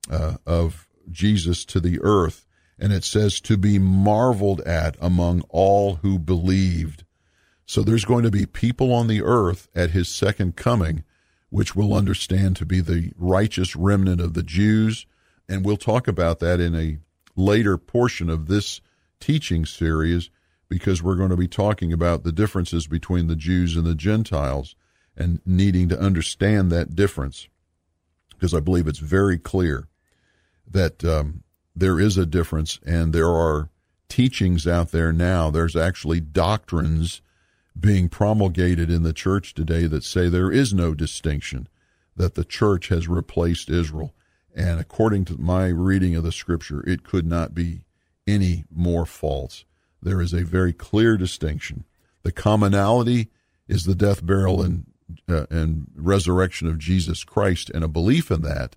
uh, 0.10 0.38
of 0.46 0.88
Jesus 1.12 1.66
to 1.66 1.80
the 1.80 2.00
earth. 2.02 2.46
And 2.80 2.94
it 2.94 3.04
says 3.04 3.42
to 3.42 3.58
be 3.58 3.78
marveled 3.78 4.62
at 4.62 4.96
among 5.02 5.42
all 5.50 5.96
who 5.96 6.18
believed. 6.18 7.04
So 7.66 7.84
there's 7.84 8.06
going 8.06 8.24
to 8.24 8.32
be 8.32 8.46
people 8.46 8.94
on 8.94 9.08
the 9.08 9.22
earth 9.22 9.68
at 9.76 9.92
his 9.92 10.08
second 10.08 10.56
coming, 10.56 11.04
which 11.50 11.76
we'll 11.76 11.94
understand 11.94 12.56
to 12.56 12.66
be 12.66 12.82
the 12.82 13.12
righteous 13.16 13.76
remnant 13.76 14.22
of 14.22 14.34
the 14.34 14.44
Jews. 14.44 15.06
And 15.48 15.66
we'll 15.66 15.78
talk 15.78 16.08
about 16.08 16.40
that 16.40 16.60
in 16.60 16.74
a 16.74 17.00
later 17.36 17.78
portion 17.78 18.30
of 18.30 18.48
this 18.48 18.82
teaching 19.20 19.66
series 19.66 20.30
because 20.70 21.02
we're 21.02 21.16
going 21.16 21.32
to 21.32 21.38
be 21.38 21.48
talking 21.48 21.92
about 21.92 22.24
the 22.24 22.32
differences 22.32 22.88
between 22.88 23.28
the 23.28 23.36
Jews 23.36 23.76
and 23.76 23.86
the 23.86 23.96
Gentiles 23.96 24.76
and 25.18 25.42
needing 25.46 25.90
to 25.90 26.00
understand 26.00 26.72
that 26.72 26.96
difference 26.96 27.50
because 28.40 28.54
I 28.54 28.62
believe 28.62 28.88
it's 28.88 29.00
very 29.00 29.38
clear 29.38 29.90
that 30.66 31.04
um, 31.04 31.44
there 31.76 32.00
is 32.00 32.18
a 32.18 32.26
difference 32.26 32.80
and 32.86 33.12
there 33.12 33.30
are 33.30 33.70
teachings 34.08 34.66
out 34.66 34.92
there 34.92 35.12
now. 35.12 35.50
There's 35.50 35.76
actually 35.76 36.22
doctrines 36.22 37.22
being 37.78 38.08
promulgated 38.08 38.90
in 38.90 39.04
the 39.04 39.14
church 39.14 39.54
today 39.54 39.88
that 39.88 40.04
say 40.04 40.30
there 40.30 40.52
is 40.52 40.74
no 40.74 40.94
distinction, 40.94 41.68
that 42.16 42.36
the 42.36 42.46
church 42.46 42.88
has 42.88 43.08
replaced 43.08 43.70
Israel. 43.70 44.14
And 44.56 44.80
according 44.80 45.26
to 45.26 45.38
my 45.38 45.68
reading 45.68 46.16
of 46.16 46.24
the 46.24 46.32
scripture, 46.32 46.84
it 46.88 47.04
could 47.04 47.26
not 47.26 47.54
be 47.54 47.82
any 48.26 48.66
more 48.72 49.06
false. 49.06 49.66
There 50.02 50.22
is 50.22 50.34
a 50.34 50.44
very 50.44 50.74
clear 50.74 51.18
distinction. 51.18 51.86
The 52.24 52.32
commonality 52.32 53.30
is 53.68 53.86
the 53.86 53.96
death, 53.96 54.26
burial, 54.26 54.62
and 54.62 54.86
uh, 55.28 55.48
and 55.50 55.88
resurrection 55.96 56.68
of 56.68 56.78
Jesus 56.78 57.24
Christ, 57.24 57.72
and 57.72 57.84
a 57.84 57.88
belief 57.88 58.30
in 58.30 58.44
that, 58.44 58.76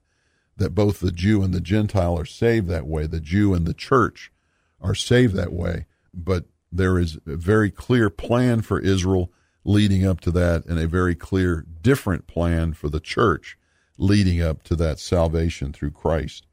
that 0.56 0.74
both 0.74 1.00
the 1.00 1.12
Jew 1.12 1.42
and 1.42 1.52
the 1.52 1.60
Gentile 1.60 2.18
are 2.18 2.24
saved 2.24 2.68
that 2.68 2.86
way. 2.86 3.06
The 3.06 3.20
Jew 3.20 3.52
and 3.52 3.66
the 3.66 3.74
church 3.74 4.32
are 4.80 4.94
saved 4.94 5.34
that 5.34 5.52
way. 5.52 5.84
But 6.14 6.46
there 6.70 6.98
is 6.98 7.18
a 7.26 7.36
very 7.36 7.70
clear 7.70 8.08
plan 8.08 8.62
for 8.62 8.80
Israel 8.80 9.30
leading 9.62 10.06
up 10.06 10.20
to 10.20 10.30
that, 10.30 10.64
and 10.64 10.78
a 10.78 10.86
very 10.86 11.14
clear 11.14 11.66
different 11.82 12.26
plan 12.26 12.72
for 12.72 12.88
the 12.88 13.00
church 13.00 13.58
leading 13.98 14.40
up 14.40 14.62
to 14.62 14.74
that 14.76 14.98
salvation 14.98 15.72
through 15.72 15.90
Christ 15.90 16.46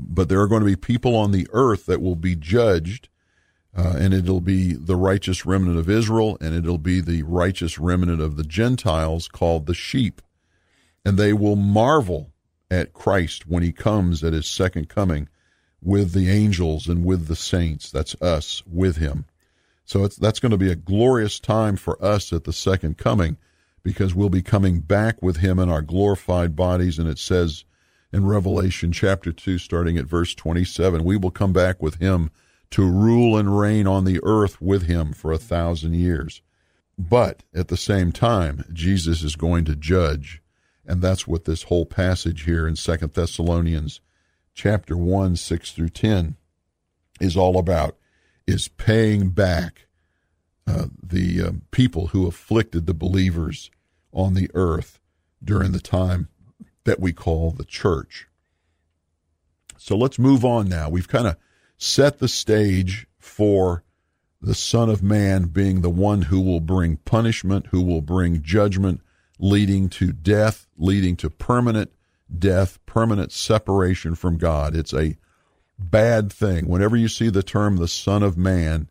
but 0.00 0.28
there 0.28 0.40
are 0.40 0.48
going 0.48 0.62
to 0.62 0.66
be 0.66 0.76
people 0.76 1.14
on 1.14 1.30
the 1.30 1.46
earth 1.52 1.86
that 1.86 2.02
will 2.02 2.16
be 2.16 2.34
judged, 2.34 3.08
uh, 3.76 3.96
and 3.98 4.12
it'll 4.12 4.40
be 4.40 4.72
the 4.72 4.96
righteous 4.96 5.46
remnant 5.46 5.78
of 5.78 5.88
Israel, 5.88 6.36
and 6.40 6.54
it'll 6.54 6.78
be 6.78 7.00
the 7.00 7.22
righteous 7.22 7.78
remnant 7.78 8.20
of 8.20 8.36
the 8.36 8.44
Gentiles 8.44 9.28
called 9.28 9.66
the 9.66 9.74
sheep. 9.74 10.20
And 11.04 11.16
they 11.16 11.32
will 11.32 11.56
marvel 11.56 12.32
at 12.70 12.92
Christ 12.92 13.46
when 13.46 13.62
he 13.62 13.72
comes 13.72 14.22
at 14.22 14.32
his 14.32 14.46
second 14.46 14.88
coming 14.88 15.28
with 15.82 16.12
the 16.12 16.28
angels 16.28 16.88
and 16.88 17.04
with 17.04 17.26
the 17.26 17.36
saints. 17.36 17.90
That's 17.90 18.20
us 18.20 18.62
with 18.66 18.96
him. 18.96 19.24
So 19.84 20.06
that's 20.06 20.40
going 20.40 20.50
to 20.50 20.58
be 20.58 20.70
a 20.70 20.76
glorious 20.76 21.40
time 21.40 21.76
for 21.76 22.02
us 22.04 22.32
at 22.32 22.44
the 22.44 22.52
second 22.52 22.98
coming 22.98 23.38
because 23.82 24.14
we'll 24.14 24.28
be 24.28 24.42
coming 24.42 24.80
back 24.80 25.22
with 25.22 25.38
him 25.38 25.58
in 25.58 25.70
our 25.70 25.82
glorified 25.82 26.54
bodies. 26.54 26.98
And 26.98 27.08
it 27.08 27.18
says, 27.18 27.64
in 28.12 28.26
Revelation 28.26 28.92
chapter 28.92 29.32
2, 29.32 29.58
starting 29.58 29.96
at 29.96 30.06
verse 30.06 30.34
27. 30.34 31.04
We 31.04 31.16
will 31.16 31.30
come 31.30 31.52
back 31.52 31.80
with 31.82 31.96
him 31.96 32.30
to 32.70 32.88
rule 32.88 33.36
and 33.36 33.58
reign 33.58 33.86
on 33.86 34.04
the 34.04 34.20
earth 34.22 34.60
with 34.60 34.86
him 34.86 35.12
for 35.12 35.32
a 35.32 35.38
thousand 35.38 35.94
years. 35.94 36.40
But 36.98 37.42
at 37.54 37.68
the 37.68 37.76
same 37.76 38.12
time, 38.12 38.64
Jesus 38.72 39.22
is 39.22 39.34
going 39.36 39.64
to 39.64 39.74
judge. 39.74 40.42
And 40.86 41.00
that's 41.02 41.26
what 41.26 41.44
this 41.44 41.64
whole 41.64 41.86
passage 41.86 42.44
here 42.44 42.66
in 42.66 42.76
Second 42.76 43.14
Thessalonians 43.14 44.00
chapter 44.54 44.96
1, 44.96 45.36
6 45.36 45.72
through 45.72 45.88
10 45.88 46.36
is 47.20 47.36
all 47.36 47.58
about, 47.58 47.96
is 48.46 48.68
paying 48.68 49.30
back 49.30 49.86
uh, 50.66 50.86
the 51.02 51.42
uh, 51.42 51.52
people 51.70 52.08
who 52.08 52.26
afflicted 52.26 52.86
the 52.86 52.94
believers 52.94 53.70
on 54.12 54.34
the 54.34 54.50
earth 54.54 54.98
during 55.42 55.72
the 55.72 55.80
time 55.80 56.28
that 56.84 57.00
we 57.00 57.12
call 57.12 57.50
the 57.50 57.64
church. 57.64 58.26
So 59.78 59.96
let's 59.96 60.18
move 60.18 60.44
on 60.44 60.68
now. 60.68 60.88
We've 60.88 61.08
kind 61.08 61.26
of 61.26 61.36
set 61.80 62.18
the 62.18 62.28
stage 62.28 63.06
for 63.18 63.82
the 64.42 64.54
Son 64.54 64.90
of 64.90 65.02
Man 65.02 65.44
being 65.44 65.80
the 65.80 65.90
one 65.90 66.22
who 66.22 66.40
will 66.40 66.60
bring 66.60 66.98
punishment, 66.98 67.68
who 67.68 67.82
will 67.82 68.02
bring 68.02 68.42
judgment, 68.42 69.00
leading 69.38 69.88
to 69.88 70.12
death, 70.12 70.66
leading 70.76 71.16
to 71.16 71.30
permanent 71.30 71.90
death, 72.38 72.78
permanent 72.84 73.32
separation 73.32 74.14
from 74.14 74.36
God. 74.36 74.76
It's 74.76 74.92
a 74.92 75.16
bad 75.78 76.30
thing. 76.30 76.68
Whenever 76.68 76.96
you 76.96 77.08
see 77.08 77.30
the 77.30 77.42
term 77.42 77.78
the 77.78 77.88
Son 77.88 78.22
of 78.22 78.36
Man, 78.36 78.90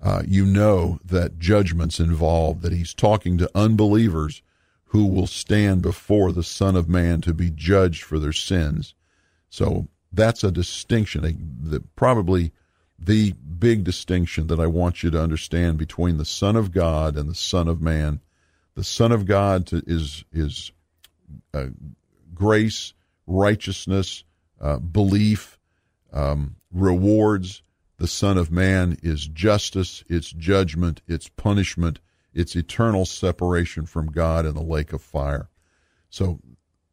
uh, 0.00 0.22
you 0.24 0.46
know 0.46 1.00
that 1.04 1.40
judgment's 1.40 1.98
involved, 1.98 2.62
that 2.62 2.72
he's 2.72 2.94
talking 2.94 3.36
to 3.38 3.50
unbelievers 3.52 4.42
who 4.86 5.06
will 5.06 5.26
stand 5.26 5.82
before 5.82 6.30
the 6.30 6.44
Son 6.44 6.76
of 6.76 6.88
Man 6.88 7.20
to 7.22 7.34
be 7.34 7.50
judged 7.50 8.04
for 8.04 8.20
their 8.20 8.32
sins. 8.32 8.94
So 9.50 9.88
that's 10.12 10.44
a 10.44 10.50
distinction, 10.50 11.24
a, 11.24 11.32
the, 11.68 11.80
probably 11.96 12.52
the 12.98 13.32
big 13.32 13.84
distinction 13.84 14.48
that 14.48 14.58
I 14.58 14.66
want 14.66 15.02
you 15.02 15.10
to 15.10 15.22
understand 15.22 15.78
between 15.78 16.16
the 16.16 16.24
Son 16.24 16.56
of 16.56 16.72
God 16.72 17.16
and 17.16 17.28
the 17.28 17.34
Son 17.34 17.68
of 17.68 17.80
Man. 17.80 18.20
The 18.74 18.84
Son 18.84 19.12
of 19.12 19.26
God 19.26 19.66
to, 19.68 19.82
is 19.86 20.24
is 20.32 20.72
uh, 21.52 21.66
grace, 22.34 22.94
righteousness, 23.26 24.24
uh, 24.60 24.78
belief, 24.78 25.58
um, 26.12 26.56
rewards. 26.72 27.62
The 27.98 28.06
Son 28.06 28.38
of 28.38 28.50
Man 28.52 28.96
is 29.02 29.26
justice, 29.26 30.04
it's 30.08 30.30
judgment, 30.30 31.02
it's 31.08 31.28
punishment, 31.28 31.98
it's 32.32 32.54
eternal 32.54 33.04
separation 33.04 33.86
from 33.86 34.12
God 34.12 34.46
in 34.46 34.54
the 34.54 34.62
lake 34.62 34.92
of 34.92 35.02
fire. 35.02 35.48
So 36.08 36.38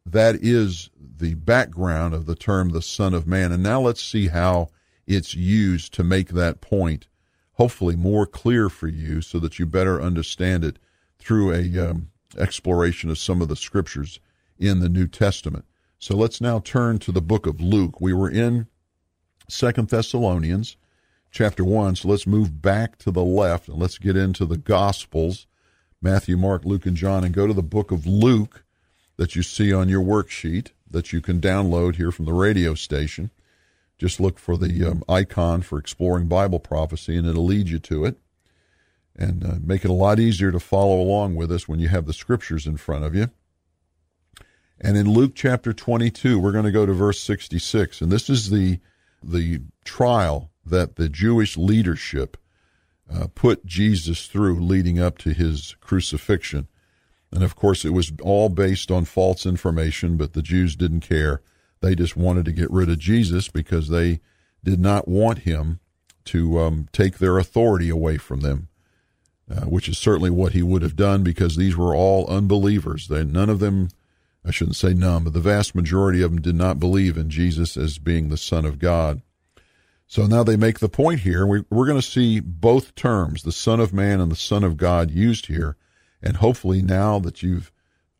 that 0.06 0.36
is 0.36 0.88
the 1.18 1.34
background 1.34 2.14
of 2.14 2.26
the 2.26 2.36
term 2.36 2.70
the 2.70 2.80
Son 2.80 3.12
of 3.12 3.26
Man. 3.26 3.50
And 3.50 3.62
now 3.62 3.80
let's 3.80 4.02
see 4.02 4.28
how 4.28 4.68
it's 5.06 5.34
used 5.34 5.92
to 5.94 6.04
make 6.04 6.28
that 6.28 6.60
point, 6.60 7.08
hopefully 7.54 7.96
more 7.96 8.26
clear 8.26 8.68
for 8.68 8.86
you 8.86 9.20
so 9.20 9.38
that 9.40 9.58
you 9.58 9.66
better 9.66 10.00
understand 10.00 10.64
it 10.64 10.78
through 11.18 11.52
a 11.52 11.90
um, 11.90 12.10
exploration 12.38 13.10
of 13.10 13.18
some 13.18 13.42
of 13.42 13.48
the 13.48 13.56
scriptures 13.56 14.20
in 14.58 14.80
the 14.80 14.88
New 14.88 15.08
Testament. 15.08 15.64
So 15.98 16.14
let's 16.16 16.40
now 16.40 16.60
turn 16.60 16.98
to 17.00 17.12
the 17.12 17.22
book 17.22 17.46
of 17.46 17.60
Luke. 17.60 18.00
We 18.00 18.12
were 18.12 18.30
in 18.30 18.68
Second 19.48 19.88
Thessalonians 19.88 20.76
chapter 21.32 21.64
1, 21.64 21.96
so 21.96 22.08
let's 22.08 22.26
move 22.26 22.62
back 22.62 22.96
to 22.98 23.10
the 23.10 23.24
left 23.24 23.68
and 23.68 23.78
let's 23.78 23.98
get 23.98 24.16
into 24.16 24.44
the 24.44 24.58
Gospels 24.58 25.46
Matthew, 26.02 26.36
Mark, 26.36 26.64
Luke, 26.64 26.86
and 26.86 26.96
John 26.96 27.24
and 27.24 27.34
go 27.34 27.46
to 27.46 27.54
the 27.54 27.62
book 27.62 27.90
of 27.90 28.06
Luke 28.06 28.65
that 29.16 29.34
you 29.34 29.42
see 29.42 29.72
on 29.72 29.88
your 29.88 30.02
worksheet 30.02 30.68
that 30.90 31.12
you 31.12 31.20
can 31.20 31.40
download 31.40 31.96
here 31.96 32.12
from 32.12 32.24
the 32.24 32.32
radio 32.32 32.74
station. 32.74 33.30
Just 33.98 34.20
look 34.20 34.38
for 34.38 34.56
the 34.56 34.84
um, 34.84 35.02
icon 35.08 35.62
for 35.62 35.78
Exploring 35.78 36.28
Bible 36.28 36.60
Prophecy 36.60 37.16
and 37.16 37.26
it'll 37.26 37.44
lead 37.44 37.68
you 37.68 37.78
to 37.80 38.04
it 38.04 38.18
and 39.16 39.44
uh, 39.44 39.54
make 39.62 39.84
it 39.84 39.90
a 39.90 39.94
lot 39.94 40.20
easier 40.20 40.52
to 40.52 40.60
follow 40.60 41.00
along 41.00 41.34
with 41.34 41.50
us 41.50 41.66
when 41.66 41.80
you 41.80 41.88
have 41.88 42.06
the 42.06 42.12
scriptures 42.12 42.66
in 42.66 42.76
front 42.76 43.04
of 43.04 43.14
you. 43.14 43.30
And 44.78 44.96
in 44.96 45.10
Luke 45.10 45.32
chapter 45.34 45.72
22, 45.72 46.38
we're 46.38 46.52
going 46.52 46.66
to 46.66 46.70
go 46.70 46.84
to 46.84 46.92
verse 46.92 47.20
66. 47.22 48.02
And 48.02 48.12
this 48.12 48.28
is 48.28 48.50
the, 48.50 48.78
the 49.22 49.62
trial 49.84 50.50
that 50.66 50.96
the 50.96 51.08
Jewish 51.08 51.56
leadership 51.56 52.36
uh, 53.12 53.28
put 53.34 53.64
Jesus 53.64 54.26
through 54.26 54.60
leading 54.60 55.00
up 55.00 55.16
to 55.18 55.32
his 55.32 55.76
crucifixion. 55.80 56.68
And 57.36 57.44
of 57.44 57.54
course, 57.54 57.84
it 57.84 57.90
was 57.90 58.12
all 58.22 58.48
based 58.48 58.90
on 58.90 59.04
false 59.04 59.46
information, 59.46 60.16
but 60.16 60.32
the 60.32 60.42
Jews 60.42 60.74
didn't 60.74 61.00
care. 61.00 61.42
They 61.80 61.94
just 61.94 62.16
wanted 62.16 62.46
to 62.46 62.52
get 62.52 62.70
rid 62.70 62.88
of 62.88 62.98
Jesus 62.98 63.48
because 63.48 63.88
they 63.88 64.20
did 64.64 64.80
not 64.80 65.06
want 65.06 65.40
him 65.40 65.78
to 66.24 66.58
um, 66.58 66.88
take 66.92 67.18
their 67.18 67.38
authority 67.38 67.90
away 67.90 68.16
from 68.16 68.40
them, 68.40 68.68
uh, 69.50 69.66
which 69.66 69.88
is 69.88 69.98
certainly 69.98 70.30
what 70.30 70.52
he 70.52 70.62
would 70.62 70.82
have 70.82 70.96
done 70.96 71.22
because 71.22 71.56
these 71.56 71.76
were 71.76 71.94
all 71.94 72.26
unbelievers. 72.26 73.06
They, 73.06 73.22
none 73.22 73.50
of 73.50 73.60
them 73.60 73.90
I 74.46 74.52
shouldn't 74.52 74.76
say 74.76 74.94
none, 74.94 75.24
but 75.24 75.32
the 75.32 75.40
vast 75.40 75.74
majority 75.74 76.22
of 76.22 76.30
them 76.30 76.40
did 76.40 76.54
not 76.54 76.78
believe 76.78 77.18
in 77.18 77.30
Jesus 77.30 77.76
as 77.76 77.98
being 77.98 78.28
the 78.28 78.36
Son 78.36 78.64
of 78.64 78.78
God. 78.78 79.22
So 80.06 80.26
now 80.26 80.44
they 80.44 80.56
make 80.56 80.78
the 80.78 80.88
point 80.88 81.20
here. 81.20 81.44
We, 81.44 81.58
are 81.58 81.84
going 81.84 81.96
to 81.96 82.02
see 82.02 82.38
both 82.38 82.94
terms, 82.94 83.42
the 83.42 83.50
Son 83.50 83.80
of 83.80 83.92
Man 83.92 84.20
and 84.20 84.30
the 84.30 84.36
Son 84.36 84.62
of 84.62 84.76
God, 84.76 85.10
used 85.10 85.46
here. 85.46 85.76
And 86.26 86.38
hopefully, 86.38 86.82
now 86.82 87.20
that 87.20 87.44
you've 87.44 87.70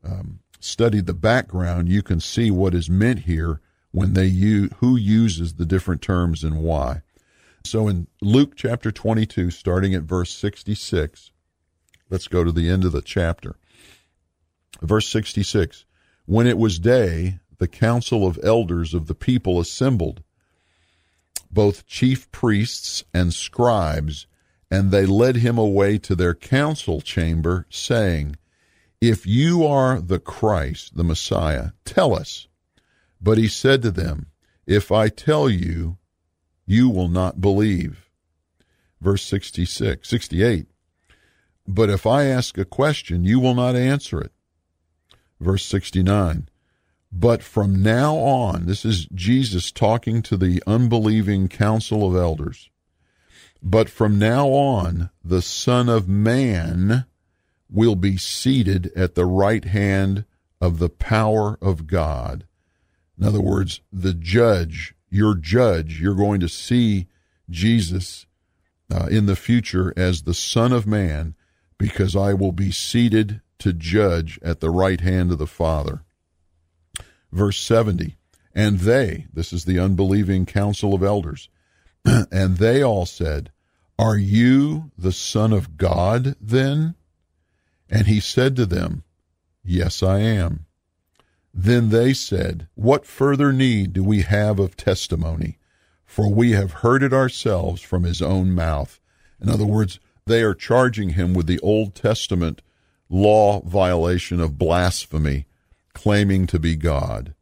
um, 0.04 0.38
studied 0.60 1.06
the 1.06 1.12
background, 1.12 1.88
you 1.88 2.04
can 2.04 2.20
see 2.20 2.52
what 2.52 2.72
is 2.72 2.88
meant 2.88 3.20
here 3.20 3.60
when 3.90 4.12
they 4.12 4.26
use 4.26 4.70
who 4.76 4.94
uses 4.94 5.54
the 5.54 5.66
different 5.66 6.02
terms 6.02 6.44
and 6.44 6.62
why. 6.62 7.02
So 7.64 7.88
in 7.88 8.06
Luke 8.22 8.52
chapter 8.54 8.92
22, 8.92 9.50
starting 9.50 9.92
at 9.92 10.02
verse 10.02 10.32
66, 10.32 11.32
let's 12.08 12.28
go 12.28 12.44
to 12.44 12.52
the 12.52 12.70
end 12.70 12.84
of 12.84 12.92
the 12.92 13.02
chapter. 13.02 13.56
Verse 14.80 15.08
66 15.08 15.84
when 16.26 16.46
it 16.46 16.58
was 16.58 16.78
day, 16.78 17.40
the 17.58 17.66
council 17.66 18.24
of 18.24 18.38
elders 18.44 18.94
of 18.94 19.08
the 19.08 19.16
people 19.16 19.58
assembled, 19.58 20.22
both 21.50 21.86
chief 21.86 22.30
priests 22.30 23.02
and 23.12 23.34
scribes, 23.34 24.28
and 24.70 24.90
they 24.90 25.06
led 25.06 25.36
him 25.36 25.58
away 25.58 25.98
to 25.98 26.14
their 26.14 26.34
council 26.34 27.00
chamber, 27.00 27.66
saying, 27.70 28.36
If 29.00 29.26
you 29.26 29.64
are 29.66 30.00
the 30.00 30.18
Christ, 30.18 30.96
the 30.96 31.04
Messiah, 31.04 31.70
tell 31.84 32.14
us. 32.14 32.48
But 33.20 33.38
he 33.38 33.48
said 33.48 33.82
to 33.82 33.90
them, 33.90 34.26
If 34.66 34.90
I 34.90 35.08
tell 35.08 35.48
you, 35.48 35.98
you 36.66 36.88
will 36.88 37.08
not 37.08 37.40
believe. 37.40 38.10
Verse 39.00 39.22
66, 39.22 40.08
68. 40.08 40.66
But 41.68 41.90
if 41.90 42.06
I 42.06 42.24
ask 42.24 42.58
a 42.58 42.64
question, 42.64 43.24
you 43.24 43.40
will 43.40 43.54
not 43.54 43.76
answer 43.76 44.20
it 44.20 44.32
verse 45.40 45.64
69. 45.64 46.48
But 47.12 47.42
from 47.42 47.82
now 47.82 48.16
on, 48.16 48.66
this 48.66 48.84
is 48.84 49.06
Jesus 49.06 49.70
talking 49.70 50.22
to 50.22 50.36
the 50.36 50.62
unbelieving 50.66 51.48
council 51.48 52.06
of 52.06 52.16
elders. 52.16 52.70
But 53.62 53.88
from 53.88 54.18
now 54.18 54.48
on, 54.48 55.10
the 55.24 55.42
Son 55.42 55.88
of 55.88 56.08
Man 56.08 57.06
will 57.68 57.96
be 57.96 58.16
seated 58.16 58.92
at 58.94 59.14
the 59.14 59.26
right 59.26 59.64
hand 59.64 60.24
of 60.60 60.78
the 60.78 60.88
power 60.88 61.58
of 61.60 61.86
God. 61.86 62.46
In 63.18 63.26
other 63.26 63.40
words, 63.40 63.80
the 63.92 64.14
judge, 64.14 64.94
your 65.10 65.34
judge, 65.34 66.00
you're 66.00 66.14
going 66.14 66.40
to 66.40 66.48
see 66.48 67.08
Jesus 67.50 68.26
uh, 68.90 69.06
in 69.06 69.26
the 69.26 69.36
future 69.36 69.92
as 69.96 70.22
the 70.22 70.34
Son 70.34 70.72
of 70.72 70.86
Man 70.86 71.34
because 71.78 72.14
I 72.16 72.34
will 72.34 72.52
be 72.52 72.70
seated 72.70 73.40
to 73.58 73.72
judge 73.72 74.38
at 74.42 74.60
the 74.60 74.70
right 74.70 75.00
hand 75.00 75.32
of 75.32 75.38
the 75.38 75.46
Father. 75.46 76.02
Verse 77.32 77.58
70 77.58 78.16
And 78.54 78.80
they, 78.80 79.26
this 79.32 79.52
is 79.52 79.64
the 79.64 79.78
unbelieving 79.78 80.46
council 80.46 80.94
of 80.94 81.02
elders, 81.02 81.48
and 82.30 82.58
they 82.58 82.82
all 82.82 83.06
said, 83.06 83.50
Are 83.98 84.16
you 84.16 84.90
the 84.96 85.12
Son 85.12 85.52
of 85.52 85.76
God 85.76 86.36
then? 86.40 86.94
And 87.90 88.06
he 88.06 88.20
said 88.20 88.56
to 88.56 88.66
them, 88.66 89.02
Yes, 89.64 90.02
I 90.02 90.20
am. 90.20 90.66
Then 91.52 91.88
they 91.88 92.12
said, 92.12 92.68
What 92.74 93.06
further 93.06 93.52
need 93.52 93.92
do 93.92 94.04
we 94.04 94.22
have 94.22 94.58
of 94.58 94.76
testimony? 94.76 95.58
For 96.04 96.32
we 96.32 96.52
have 96.52 96.72
heard 96.72 97.02
it 97.02 97.12
ourselves 97.12 97.82
from 97.82 98.04
his 98.04 98.22
own 98.22 98.54
mouth. 98.54 99.00
In 99.40 99.48
other 99.48 99.66
words, 99.66 99.98
they 100.26 100.42
are 100.42 100.54
charging 100.54 101.10
him 101.10 101.34
with 101.34 101.46
the 101.46 101.60
Old 101.60 101.94
Testament 101.94 102.62
law 103.08 103.60
violation 103.62 104.40
of 104.40 104.58
blasphemy, 104.58 105.46
claiming 105.94 106.46
to 106.48 106.58
be 106.58 106.76
God. 106.76 107.34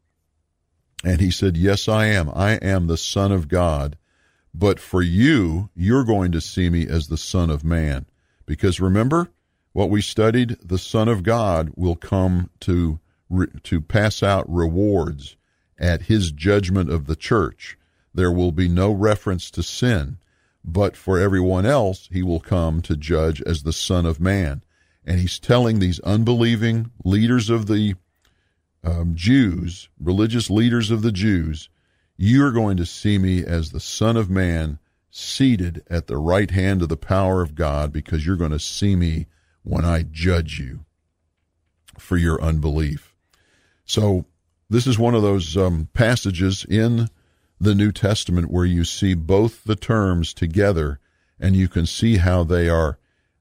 And 1.03 1.21
he 1.21 1.29
said, 1.29 1.55
Yes, 1.55 1.87
I 1.87 2.05
am. 2.05 2.31
I 2.33 2.53
am 2.53 2.87
the 2.87 2.97
Son 2.97 3.31
of 3.31 3.47
God. 3.47 3.97
But 4.57 4.79
for 4.79 5.01
you, 5.01 5.69
you're 5.75 6.03
going 6.03 6.31
to 6.31 6.41
see 6.41 6.69
me 6.69 6.87
as 6.87 7.07
the 7.07 7.17
Son 7.17 7.49
of 7.49 7.63
Man. 7.63 8.05
Because 8.45 8.79
remember 8.79 9.29
what 9.73 9.89
we 9.89 10.01
studied? 10.01 10.57
The 10.63 10.77
Son 10.77 11.07
of 11.07 11.23
God 11.23 11.71
will 11.75 11.95
come 11.95 12.49
to, 12.61 12.99
to 13.63 13.81
pass 13.81 14.23
out 14.23 14.49
rewards 14.51 15.35
at 15.77 16.03
his 16.03 16.31
judgment 16.31 16.89
of 16.89 17.05
the 17.05 17.15
church. 17.17 17.77
There 18.13 18.31
will 18.31 18.53
be 18.53 18.69
no 18.69 18.91
reference 18.91 19.51
to 19.51 19.63
sin. 19.63 20.17
But 20.63 20.95
for 20.95 21.19
everyone 21.19 21.65
else, 21.65 22.07
he 22.11 22.23
will 22.23 22.39
come 22.39 22.81
to 22.83 22.95
judge 22.95 23.41
as 23.41 23.63
the 23.63 23.73
Son 23.73 24.05
of 24.05 24.19
Man 24.19 24.63
and 25.05 25.19
he's 25.19 25.39
telling 25.39 25.79
these 25.79 25.99
unbelieving 26.01 26.91
leaders 27.03 27.49
of 27.49 27.67
the 27.67 27.95
um, 28.83 29.13
Jews, 29.15 29.89
religious 29.99 30.49
leaders 30.49 30.91
of 30.91 31.01
the 31.01 31.11
Jews, 31.11 31.69
you 32.17 32.45
are 32.45 32.51
going 32.51 32.77
to 32.77 32.85
see 32.85 33.17
me 33.17 33.43
as 33.43 33.71
the 33.71 33.79
Son 33.79 34.15
of 34.15 34.29
Man 34.29 34.79
seated 35.11 35.83
at 35.89 36.07
the 36.07 36.17
right 36.17 36.51
hand 36.51 36.81
of 36.81 36.89
the 36.89 36.97
power 36.97 37.41
of 37.41 37.55
God 37.55 37.91
because 37.91 38.25
you're 38.25 38.35
going 38.35 38.51
to 38.51 38.59
see 38.59 38.95
me 38.95 39.27
when 39.63 39.85
I 39.85 40.03
judge 40.03 40.59
you 40.59 40.85
for 41.97 42.17
your 42.17 42.41
unbelief. 42.41 43.15
So, 43.85 44.25
this 44.69 44.87
is 44.87 44.97
one 44.97 45.13
of 45.13 45.21
those 45.21 45.55
um, 45.55 45.89
passages 45.93 46.65
in 46.67 47.07
the 47.59 47.75
New 47.75 47.91
Testament 47.91 48.51
where 48.51 48.65
you 48.65 48.83
see 48.83 49.13
both 49.13 49.63
the 49.63 49.75
terms 49.75 50.33
together 50.33 50.99
and 51.39 51.55
you 51.55 51.67
can 51.67 51.85
see 51.85 52.17
how 52.17 52.43
they 52.43 52.67
are 52.67 52.97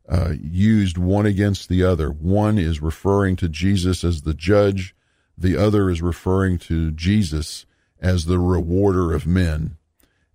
uh, 0.09 0.35
used 0.39 0.99
one 0.99 1.25
against 1.25 1.69
the 1.69 1.83
other. 1.83 2.11
One 2.11 2.59
is 2.59 2.83
referring 2.83 3.37
to 3.37 3.49
Jesus 3.49 4.05
as 4.05 4.23
the 4.23 4.35
judge, 4.35 4.95
the 5.37 5.57
other 5.57 5.89
is 5.89 6.03
referring 6.03 6.59
to 6.59 6.91
Jesus 6.91 7.65
as 8.05 8.27
the 8.27 8.39
rewarder 8.39 9.15
of 9.15 9.27
men, 9.27 9.79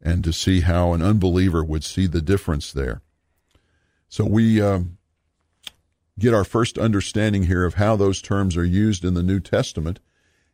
and 0.01 0.23
to 0.23 0.33
see 0.33 0.61
how 0.61 0.93
an 0.93 1.03
unbeliever 1.03 1.63
would 1.63 1.83
see 1.83 2.07
the 2.07 2.21
difference 2.21 2.73
there. 2.73 3.03
So 4.07 4.25
we 4.25 4.59
uh, 4.59 4.79
get 6.17 6.33
our 6.33 6.43
first 6.43 6.79
understanding 6.79 7.43
here 7.43 7.65
of 7.65 7.75
how 7.75 7.95
those 7.95 8.23
terms 8.23 8.57
are 8.57 8.65
used 8.65 9.05
in 9.05 9.13
the 9.13 9.21
New 9.21 9.39
Testament. 9.39 9.99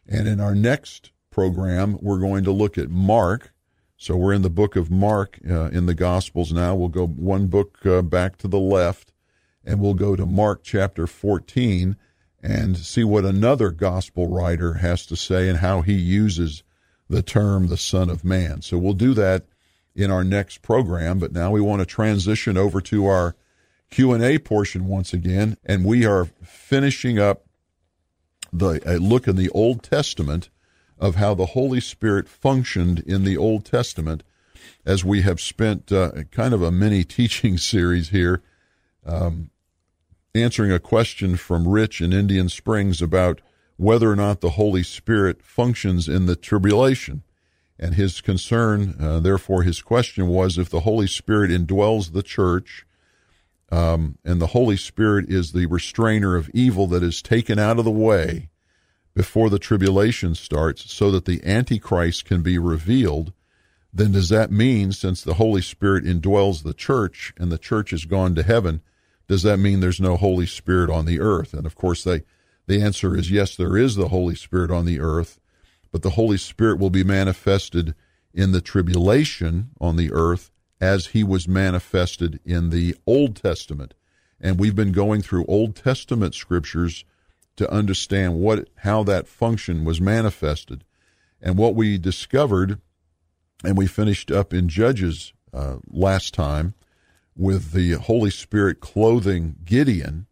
And 0.06 0.28
in 0.28 0.42
our 0.42 0.54
next 0.54 1.12
program, 1.32 1.98
we're 2.02 2.20
going 2.20 2.44
to 2.44 2.52
look 2.52 2.78
at 2.78 2.90
Mark. 2.90 3.54
So 3.96 4.18
we're 4.18 4.34
in 4.34 4.42
the 4.42 4.50
book 4.50 4.76
of 4.76 4.92
Mark 4.92 5.40
uh, 5.50 5.70
in 5.70 5.86
the 5.86 5.96
Gospels 5.96 6.52
now. 6.52 6.76
We'll 6.76 6.90
go 6.90 7.08
one 7.08 7.48
book 7.48 7.78
uh, 7.86 8.02
back 8.02 8.38
to 8.40 8.50
the 8.50 8.60
left 8.60 9.14
and 9.64 9.80
we'll 9.80 9.94
go 9.94 10.18
to 10.18 10.26
Mark 10.26 10.64
chapter 10.64 11.08
14 11.08 11.96
and 12.44 12.78
see 12.78 13.06
what 13.06 13.24
another 13.24 13.72
gospel 13.72 14.28
writer 14.28 14.76
has 14.76 15.06
to 15.06 15.16
say 15.16 15.48
and 15.48 15.60
how 15.60 15.82
he 15.82 15.94
uses 15.94 16.62
the 17.10 17.22
term 17.22 17.68
the 17.68 17.78
Son 17.78 18.10
of 18.10 18.24
Man. 18.24 18.62
So 18.62 18.78
we'll 18.78 18.94
do 18.94 19.14
that 19.14 19.46
in 19.96 20.12
our 20.12 20.24
next 20.24 20.62
program, 20.62 21.20
but 21.20 21.32
now 21.32 21.52
we 21.52 21.62
want 21.62 21.80
to 21.80 21.86
transition 21.86 22.58
over 22.58 22.82
to 22.82 23.06
our 23.06 23.36
Q&A 23.90 24.40
portion 24.40 24.88
once 24.88 25.14
again, 25.14 25.58
and 25.64 25.86
we 25.86 26.06
are 26.06 26.26
finishing 26.44 27.20
up 27.20 27.46
the 28.52 28.82
a 28.86 28.98
look 28.98 29.28
in 29.28 29.36
the 29.36 29.50
Old 29.50 29.84
Testament 29.84 30.50
of 30.98 31.16
how 31.16 31.34
the 31.34 31.48
Holy 31.48 31.80
Spirit 31.80 32.28
functioned 32.28 33.00
in 33.00 33.24
the 33.24 33.38
Old 33.38 33.66
Testament 33.66 34.24
as 34.86 35.04
we 35.04 35.22
have 35.22 35.42
spent 35.42 35.92
uh, 35.92 36.12
kind 36.32 36.54
of 36.54 36.62
a 36.62 36.72
mini 36.72 37.04
teaching 37.06 37.58
series 37.58 38.10
here 38.10 38.42
um, 39.06 39.50
answering 40.34 40.72
a 40.72 40.80
question 40.80 41.38
from 41.38 41.68
Rich 41.68 42.02
in 42.02 42.12
Indian 42.14 42.50
Springs 42.50 43.02
about 43.02 43.42
whether 43.78 44.12
or 44.12 44.16
not 44.16 44.42
the 44.42 44.52
Holy 44.52 44.84
Spirit 44.84 45.44
functions 45.44 46.08
in 46.08 46.26
the 46.26 46.36
tribulation. 46.36 47.24
And 47.78 47.96
his 47.96 48.22
concern, 48.22 48.96
uh, 49.00 49.20
therefore, 49.20 49.64
his 49.64 49.82
question 49.82 50.28
was 50.28 50.58
if 50.58 50.70
the 50.70 50.82
Holy 50.82 51.08
Spirit 51.08 51.52
indwells 51.52 52.14
the 52.14 52.24
church, 52.24 52.86
um, 53.72 54.18
and 54.24 54.42
the 54.42 54.48
Holy 54.48 54.78
Spirit 54.78 55.30
is 55.30 55.52
the 55.52 55.66
restrainer 55.66 56.36
of 56.36 56.50
evil 56.54 56.88
that 56.88 57.04
is 57.04 57.22
taken 57.22 57.60
out 57.60 57.80
of 57.80 57.86
the 57.86 57.92
way 57.92 58.50
before 59.14 59.50
the 59.50 59.60
tribulation 59.60 60.36
starts 60.36 60.92
so 60.92 61.10
that 61.12 61.26
the 61.26 61.44
Antichrist 61.44 62.26
can 62.26 62.42
be 62.42 62.58
revealed, 62.58 63.34
then 63.94 64.12
does 64.12 64.30
that 64.30 64.52
mean, 64.52 64.92
since 64.92 65.22
the 65.22 65.36
Holy 65.36 65.62
Spirit 65.62 66.04
indwells 66.04 66.64
the 66.64 66.74
church 66.74 67.34
and 67.38 67.52
the 67.52 67.58
church 67.58 67.92
has 67.92 68.06
gone 68.06 68.36
to 68.36 68.44
heaven, 68.44 68.82
does 69.28 69.44
that 69.44 69.58
mean 69.58 69.80
there's 69.80 70.02
no 70.02 70.18
Holy 70.18 70.46
Spirit 70.46 70.90
on 70.90 71.06
the 71.06 71.20
earth? 71.20 71.54
And 71.54 71.66
of 71.66 71.76
course, 71.76 72.04
they, 72.04 72.24
the 72.68 72.82
answer 72.82 73.16
is 73.16 73.32
yes, 73.32 73.56
there 73.56 73.78
is 73.78 73.96
the 73.96 74.10
Holy 74.10 74.36
Spirit 74.36 74.72
on 74.72 74.86
the 74.86 75.00
earth, 75.00 75.40
but 75.92 76.02
the 76.02 76.12
Holy 76.12 76.38
Spirit 76.38 76.80
will 76.80 76.90
be 76.90 77.04
manifested 77.04 77.96
in 78.34 78.52
the 78.52 78.62
tribulation 78.62 79.70
on 79.80 79.96
the 79.96 80.12
earth 80.12 80.52
as 80.82 81.08
he 81.08 81.24
was 81.24 81.48
manifested 81.48 82.40
in 82.44 82.70
the 82.70 82.96
Old 83.06 83.36
Testament. 83.36 83.94
And 84.42 84.60
we've 84.60 84.76
been 84.76 84.92
going 84.92 85.22
through 85.22 85.46
Old 85.46 85.76
Testament 85.76 86.36
scriptures 86.36 87.06
to 87.56 87.72
understand 87.72 88.40
what 88.40 88.68
how 88.78 89.04
that 89.04 89.28
function 89.28 89.86
was 89.86 90.02
manifested. 90.02 90.84
And 91.42 91.58
what 91.58 91.76
we 91.76 91.98
discovered, 91.98 92.80
and 93.64 93.78
we 93.78 93.88
finished 93.88 94.32
up 94.32 94.54
in 94.54 94.68
Judges 94.68 95.34
uh, 95.54 95.78
last 95.88 96.34
time 96.34 96.74
with 97.36 97.72
the 97.72 97.94
Holy 97.94 98.30
Spirit 98.30 98.80
clothing 98.80 99.56
Gideon, 99.64 100.28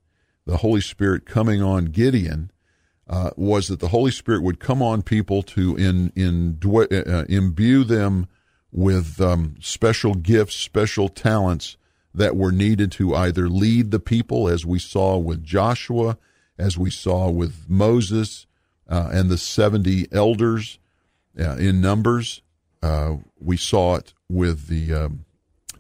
the 0.46 0.58
Holy 0.58 0.82
Spirit 0.82 1.26
coming 1.26 1.62
on 1.62 1.86
Gideon, 1.86 2.52
uh, 3.08 3.32
was 3.36 3.68
that 3.68 3.80
the 3.80 3.90
Holy 3.90 4.12
Spirit 4.12 4.44
would 4.44 4.60
come 4.60 4.82
on 4.82 5.02
people 5.02 5.44
to 5.44 5.76
in, 5.76 6.12
in, 6.16 6.58
uh, 6.66 7.26
imbue 7.28 7.84
them 7.84 8.28
with 8.72 9.22
um, 9.22 9.56
special 9.60 10.16
gifts, 10.16 10.56
special 10.56 11.10
talents 11.10 11.78
that 12.14 12.36
were 12.36 12.52
needed 12.52 12.92
to 12.94 13.16
either 13.16 13.50
lead 13.50 13.92
the 13.92 14.00
people, 14.00 14.48
as 14.48 14.66
we 14.66 14.80
saw 14.80 15.18
with 15.18 15.44
Joshua, 15.44 16.18
as 16.58 16.78
we 16.78 16.90
saw 16.90 17.30
with 17.30 17.66
Moses 17.68 18.46
uh, 18.88 19.10
and 19.12 19.30
the 19.30 19.38
70 19.38 20.08
elders 20.12 20.80
uh, 21.40 21.56
in 21.56 21.82
Numbers. 21.82 22.42
Uh, 22.82 23.18
we 23.40 23.58
saw 23.58 23.96
it 23.96 24.14
with 24.30 24.68
the 24.68 24.94
um, 24.94 25.26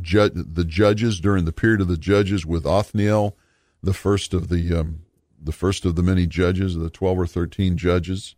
ju- 0.01 0.29
the 0.29 0.63
judges 0.63 1.19
during 1.19 1.45
the 1.45 1.51
period 1.51 1.81
of 1.81 1.87
the 1.87 1.97
judges 1.97 2.45
with 2.45 2.65
Othniel, 2.65 3.35
the 3.83 3.93
first 3.93 4.33
of 4.33 4.47
the 4.47 4.73
um, 4.73 5.01
the 5.39 5.51
first 5.51 5.85
of 5.85 5.95
the 5.95 6.03
many 6.03 6.25
judges, 6.25 6.75
the 6.75 6.89
12 6.89 7.19
or 7.19 7.27
13 7.27 7.75
judges. 7.77 8.35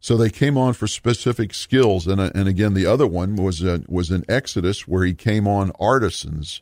So 0.00 0.16
they 0.16 0.30
came 0.30 0.58
on 0.58 0.72
for 0.72 0.88
specific 0.88 1.54
skills, 1.54 2.08
and 2.08 2.20
uh, 2.20 2.30
and 2.34 2.48
again 2.48 2.74
the 2.74 2.86
other 2.86 3.06
one 3.06 3.36
was 3.36 3.64
uh, 3.64 3.78
was 3.88 4.10
in 4.10 4.24
Exodus 4.28 4.88
where 4.88 5.04
he 5.04 5.14
came 5.14 5.46
on 5.46 5.70
artisans, 5.78 6.60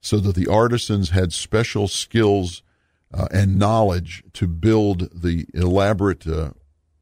so 0.00 0.18
that 0.18 0.36
the 0.36 0.46
artisans 0.46 1.10
had 1.10 1.32
special 1.32 1.88
skills 1.88 2.62
uh, 3.14 3.28
and 3.32 3.58
knowledge 3.58 4.22
to 4.34 4.46
build 4.46 5.08
the 5.14 5.46
elaborate 5.54 6.26
uh, 6.26 6.50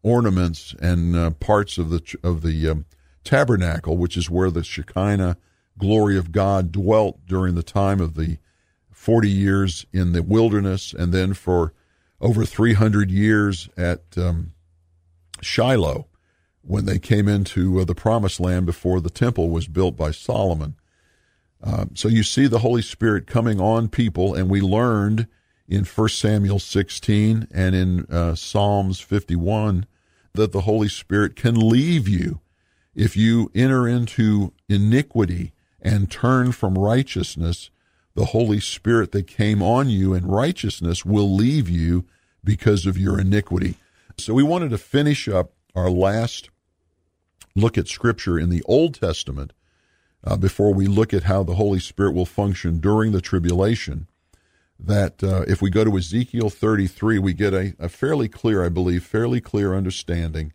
ornaments 0.05 0.75
and 0.81 1.17
uh, 1.17 1.31
parts 1.31 1.77
of 1.77 1.91
the 1.91 2.17
of 2.23 2.43
the 2.43 2.69
um, 2.69 2.85
tabernacle, 3.25 3.97
which 3.97 4.17
is 4.17 4.31
where 4.31 4.53
the 4.53 4.63
Shekinah 4.63 5.37
glory 5.77 6.17
of 6.17 6.31
God 6.31 6.71
dwelt 6.71 7.27
during 7.27 7.57
the 7.57 7.65
time 7.65 8.01
of 8.01 8.15
the 8.15 8.39
forty 9.05 9.31
years 9.31 9.85
in 9.93 10.13
the 10.13 10.23
wilderness, 10.23 10.93
and 10.93 11.13
then 11.13 11.35
for 11.35 11.73
over 12.21 12.45
three 12.45 12.73
hundred 12.73 13.11
years 13.11 13.69
at 13.77 14.03
um, 14.17 14.53
Shiloh 15.43 16.07
when 16.63 16.87
they 16.87 16.99
came 16.99 17.29
into 17.29 17.79
uh, 17.79 17.85
the 17.85 17.95
promised 17.95 18.41
land 18.41 18.65
before 18.65 19.01
the 19.01 19.11
temple 19.11 19.51
was 19.51 19.69
built 19.69 19.97
by 19.97 20.11
Solomon. 20.11 20.77
Uh, 21.63 21.85
so 21.95 22.09
you 22.09 22.23
see 22.23 22.47
the 22.47 22.61
Holy 22.61 22.83
Spirit 22.83 23.27
coming 23.27 23.61
on 23.61 23.89
people, 23.89 24.35
and 24.35 24.49
we 24.49 24.61
learned 24.61 25.27
in 25.69 25.85
1 25.85 26.09
Samuel 26.09 26.59
16 26.59 27.49
and 27.53 27.75
in 27.75 28.07
uh, 28.07 28.35
Psalms 28.35 29.01
51 29.01 29.87
that 30.35 30.53
the 30.53 30.63
Holy 30.63 30.89
Spirit 30.89 31.37
can 31.37 31.55
leave 31.55 32.09
you 32.09 32.41
if 32.95 33.17
you 33.17 33.51
enter 33.55 33.87
into 33.87 34.53
iniquity 34.69 35.53
and 35.81 36.11
turn 36.11 36.53
from 36.53 36.77
righteousness. 36.77 37.71
The 38.15 38.27
Holy 38.27 38.61
Spirit 38.61 39.13
that 39.13 39.27
came 39.27 39.63
on 39.63 39.89
you 39.89 40.15
in 40.15 40.27
righteousness 40.27 41.05
will 41.05 41.35
leave 41.35 41.69
you 41.69 42.05
because 42.45 42.87
of 42.87 42.97
your 42.97 43.19
iniquity. 43.19 43.77
So 44.19 44.35
we 44.35 44.43
wanted 44.43 44.71
to 44.71 44.79
finish 44.79 45.29
up 45.29 45.53
our 45.75 45.91
last 45.91 46.51
look 47.57 47.77
at 47.77 47.89
Scripture 47.89 48.39
in 48.39 48.51
the 48.51 48.63
Old 48.67 49.01
Testament 49.01 49.53
uh, 50.23 50.37
before 50.37 50.73
we 50.73 50.87
look 50.87 51.13
at 51.13 51.25
how 51.25 51.43
the 51.43 51.55
Holy 51.55 51.81
Spirit 51.81 52.15
will 52.15 52.27
function 52.27 52.79
during 52.79 53.13
the 53.13 53.21
tribulation. 53.21 54.09
That 54.79 55.23
uh, 55.23 55.45
if 55.47 55.63
we 55.63 55.71
go 55.71 55.85
to 55.85 55.97
Ezekiel 55.97 56.51
33, 56.51 57.19
we 57.19 57.33
get 57.33 57.55
a, 57.55 57.75
a, 57.79 57.89
fairly 57.89 58.29
clear, 58.29 58.65
I 58.65 58.69
believe, 58.69 59.05
fairly 59.05 59.41
clear 59.41 59.75
understanding 59.75 60.53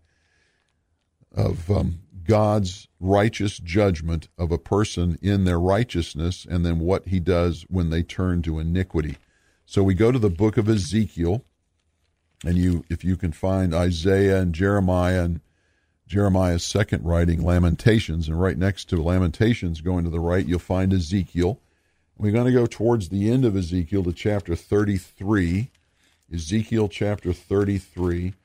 of 1.33 1.71
um, 1.71 1.99
God's 2.29 2.87
righteous 2.99 3.57
judgment 3.57 4.27
of 4.37 4.51
a 4.51 4.59
person 4.59 5.17
in 5.19 5.45
their 5.45 5.59
righteousness 5.59 6.45
and 6.47 6.63
then 6.63 6.77
what 6.77 7.07
he 7.07 7.19
does 7.19 7.65
when 7.69 7.89
they 7.89 8.03
turn 8.03 8.43
to 8.43 8.59
iniquity. 8.59 9.17
So 9.65 9.81
we 9.81 9.95
go 9.95 10.11
to 10.11 10.19
the 10.19 10.29
book 10.29 10.55
of 10.55 10.69
Ezekiel, 10.69 11.43
and 12.45 12.55
you 12.55 12.85
if 12.87 13.03
you 13.03 13.17
can 13.17 13.31
find 13.31 13.73
Isaiah 13.73 14.39
and 14.41 14.53
Jeremiah 14.53 15.23
and 15.23 15.41
Jeremiah's 16.05 16.63
second 16.63 17.03
writing, 17.03 17.43
Lamentations, 17.43 18.27
and 18.27 18.39
right 18.39 18.59
next 18.59 18.85
to 18.89 19.01
Lamentations, 19.01 19.81
going 19.81 20.03
to 20.03 20.11
the 20.11 20.19
right, 20.19 20.45
you'll 20.45 20.59
find 20.59 20.93
Ezekiel. 20.93 21.59
We're 22.15 22.31
going 22.31 22.45
to 22.45 22.51
go 22.51 22.67
towards 22.67 23.09
the 23.09 23.31
end 23.31 23.43
of 23.43 23.57
Ezekiel 23.57 24.03
to 24.03 24.13
chapter 24.13 24.55
33, 24.55 25.71
Ezekiel 26.31 26.89
chapter 26.89 27.33
33, 27.33 28.35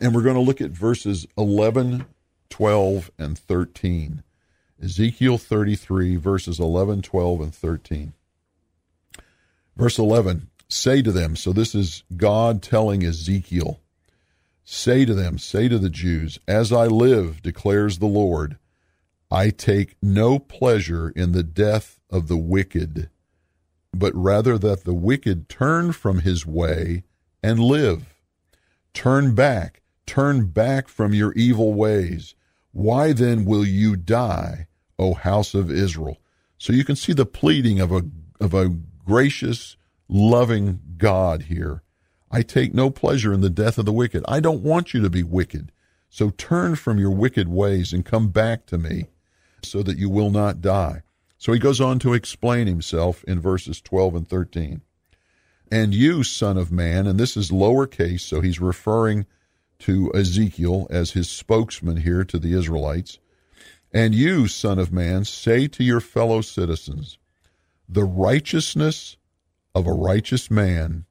and 0.00 0.14
we're 0.14 0.22
going 0.22 0.36
to 0.36 0.40
look 0.40 0.62
at 0.62 0.70
verses 0.70 1.26
11, 1.36 2.06
12, 2.50 3.10
and 3.18 3.38
13. 3.38 4.22
Ezekiel 4.82 5.38
33, 5.38 6.16
verses 6.16 6.60
11, 6.60 7.02
12, 7.02 7.40
and 7.40 7.54
13. 7.54 8.12
Verse 9.76 9.98
11 9.98 10.48
Say 10.68 11.00
to 11.02 11.12
them, 11.12 11.36
so 11.36 11.52
this 11.52 11.74
is 11.74 12.02
God 12.16 12.60
telling 12.60 13.04
Ezekiel, 13.04 13.80
say 14.64 15.04
to 15.04 15.14
them, 15.14 15.38
say 15.38 15.68
to 15.68 15.78
the 15.78 15.90
Jews, 15.90 16.40
as 16.48 16.72
I 16.72 16.86
live, 16.86 17.40
declares 17.40 17.98
the 17.98 18.06
Lord, 18.06 18.58
I 19.30 19.50
take 19.50 19.96
no 20.02 20.40
pleasure 20.40 21.10
in 21.10 21.32
the 21.32 21.44
death 21.44 22.00
of 22.10 22.26
the 22.26 22.36
wicked, 22.36 23.10
but 23.94 24.12
rather 24.14 24.58
that 24.58 24.84
the 24.84 24.94
wicked 24.94 25.48
turn 25.48 25.92
from 25.92 26.20
his 26.20 26.44
way 26.44 27.04
and 27.42 27.60
live. 27.60 28.14
Turn 28.92 29.34
back, 29.34 29.82
turn 30.06 30.46
back 30.46 30.88
from 30.88 31.12
your 31.12 31.32
evil 31.32 31.74
ways. 31.74 32.34
Why 32.72 33.12
then 33.12 33.44
will 33.44 33.64
you 33.64 33.96
die, 33.96 34.66
O 34.98 35.14
house 35.14 35.54
of 35.54 35.70
Israel? 35.70 36.18
So 36.58 36.72
you 36.72 36.84
can 36.84 36.96
see 36.96 37.12
the 37.12 37.26
pleading 37.26 37.80
of 37.80 37.92
a 37.92 38.02
of 38.40 38.54
a 38.54 38.68
gracious, 39.04 39.76
loving 40.08 40.80
God 40.98 41.42
here. 41.42 41.82
I 42.30 42.42
take 42.42 42.74
no 42.74 42.90
pleasure 42.90 43.32
in 43.32 43.40
the 43.40 43.50
death 43.50 43.78
of 43.78 43.86
the 43.86 43.92
wicked. 43.92 44.24
I 44.28 44.40
don't 44.40 44.62
want 44.62 44.92
you 44.92 45.00
to 45.02 45.10
be 45.10 45.22
wicked. 45.22 45.72
So 46.08 46.30
turn 46.30 46.76
from 46.76 46.98
your 46.98 47.10
wicked 47.10 47.48
ways 47.48 47.92
and 47.92 48.04
come 48.04 48.28
back 48.28 48.66
to 48.66 48.78
me 48.78 49.06
so 49.62 49.82
that 49.82 49.98
you 49.98 50.08
will 50.08 50.30
not 50.30 50.60
die. 50.60 51.02
So 51.38 51.52
he 51.52 51.58
goes 51.58 51.80
on 51.80 51.98
to 52.00 52.14
explain 52.14 52.66
himself 52.66 53.22
in 53.24 53.40
verses 53.40 53.80
12 53.80 54.14
and 54.14 54.28
13. 54.28 54.82
And 55.70 55.94
you, 55.94 56.22
son 56.22 56.56
of 56.56 56.70
man, 56.70 57.06
and 57.06 57.18
this 57.18 57.36
is 57.36 57.50
lowercase, 57.50 58.20
so 58.20 58.40
he's 58.40 58.60
referring 58.60 59.26
to 59.80 60.12
Ezekiel 60.14 60.86
as 60.90 61.12
his 61.12 61.28
spokesman 61.28 61.98
here 61.98 62.24
to 62.24 62.38
the 62.38 62.52
Israelites. 62.52 63.18
And 63.92 64.14
you, 64.14 64.48
son 64.48 64.78
of 64.78 64.92
man, 64.92 65.24
say 65.24 65.68
to 65.68 65.84
your 65.84 66.00
fellow 66.00 66.40
citizens, 66.40 67.18
the 67.88 68.04
righteousness 68.04 69.16
of 69.74 69.86
a 69.86 69.92
righteous 69.92 70.50
man 70.50 71.04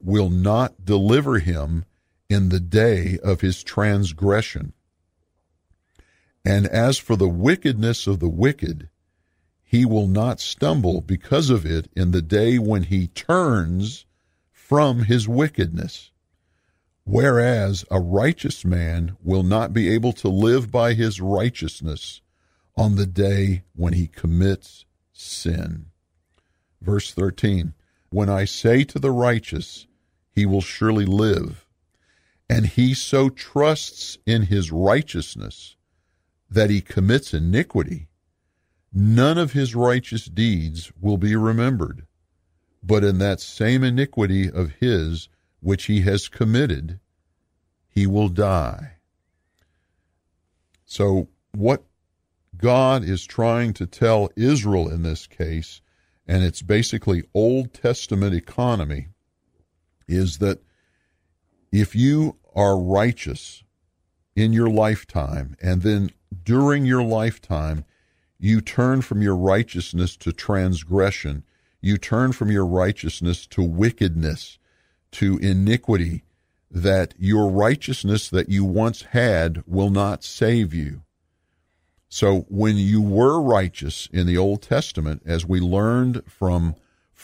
will 0.00 0.30
not 0.30 0.84
deliver 0.84 1.38
him 1.38 1.84
in 2.28 2.48
the 2.48 2.60
day 2.60 3.18
of 3.22 3.40
his 3.40 3.62
transgression. 3.62 4.72
And 6.44 6.66
as 6.66 6.98
for 6.98 7.16
the 7.16 7.28
wickedness 7.28 8.06
of 8.06 8.20
the 8.20 8.28
wicked, 8.28 8.88
he 9.64 9.84
will 9.84 10.06
not 10.06 10.38
stumble 10.38 11.00
because 11.00 11.50
of 11.50 11.66
it 11.66 11.90
in 11.96 12.12
the 12.12 12.22
day 12.22 12.58
when 12.58 12.84
he 12.84 13.08
turns 13.08 14.06
from 14.52 15.04
his 15.04 15.26
wickedness. 15.28 16.12
Whereas 17.08 17.84
a 17.88 18.00
righteous 18.00 18.64
man 18.64 19.16
will 19.22 19.44
not 19.44 19.72
be 19.72 19.88
able 19.88 20.12
to 20.14 20.28
live 20.28 20.72
by 20.72 20.94
his 20.94 21.20
righteousness 21.20 22.20
on 22.76 22.96
the 22.96 23.06
day 23.06 23.62
when 23.76 23.92
he 23.92 24.08
commits 24.08 24.86
sin. 25.12 25.86
Verse 26.82 27.12
13 27.12 27.74
when 28.10 28.28
I 28.28 28.44
say 28.44 28.82
to 28.84 28.98
the 28.98 29.12
righteous, 29.12 29.86
he 30.32 30.46
will 30.46 30.60
surely 30.60 31.04
live, 31.04 31.66
and 32.48 32.66
he 32.66 32.92
so 32.94 33.28
trusts 33.28 34.18
in 34.26 34.42
his 34.42 34.72
righteousness 34.72 35.76
that 36.50 36.70
he 36.70 36.80
commits 36.80 37.34
iniquity, 37.34 38.08
none 38.92 39.38
of 39.38 39.52
his 39.52 39.74
righteous 39.74 40.26
deeds 40.26 40.92
will 41.00 41.18
be 41.18 41.36
remembered. 41.36 42.06
But 42.82 43.04
in 43.04 43.18
that 43.18 43.40
same 43.40 43.84
iniquity 43.84 44.50
of 44.50 44.72
his 44.80 45.28
which 45.66 45.86
he 45.86 46.02
has 46.02 46.28
committed, 46.28 47.00
he 47.88 48.06
will 48.06 48.28
die. 48.28 48.92
So, 50.84 51.26
what 51.50 51.82
God 52.56 53.02
is 53.02 53.26
trying 53.26 53.72
to 53.72 53.84
tell 53.84 54.30
Israel 54.36 54.88
in 54.88 55.02
this 55.02 55.26
case, 55.26 55.80
and 56.24 56.44
it's 56.44 56.62
basically 56.62 57.24
Old 57.34 57.74
Testament 57.74 58.32
economy, 58.32 59.08
is 60.06 60.38
that 60.38 60.62
if 61.72 61.96
you 61.96 62.36
are 62.54 62.78
righteous 62.78 63.64
in 64.36 64.52
your 64.52 64.70
lifetime 64.70 65.56
and 65.60 65.82
then 65.82 66.10
during 66.44 66.86
your 66.86 67.02
lifetime 67.02 67.84
you 68.38 68.60
turn 68.60 69.02
from 69.02 69.20
your 69.20 69.34
righteousness 69.34 70.16
to 70.18 70.30
transgression, 70.30 71.42
you 71.80 71.98
turn 71.98 72.30
from 72.30 72.52
your 72.52 72.66
righteousness 72.66 73.48
to 73.48 73.64
wickedness, 73.64 74.60
to 75.16 75.38
iniquity, 75.38 76.24
that 76.70 77.14
your 77.18 77.50
righteousness 77.50 78.28
that 78.28 78.50
you 78.50 78.64
once 78.64 79.02
had 79.02 79.62
will 79.66 79.88
not 79.88 80.22
save 80.22 80.74
you. 80.74 81.02
So 82.08 82.40
when 82.48 82.76
you 82.76 83.00
were 83.00 83.40
righteous 83.40 84.08
in 84.12 84.26
the 84.26 84.36
Old 84.36 84.60
Testament, 84.60 85.22
as 85.24 85.46
we 85.46 85.58
learned 85.58 86.22
from 86.28 86.74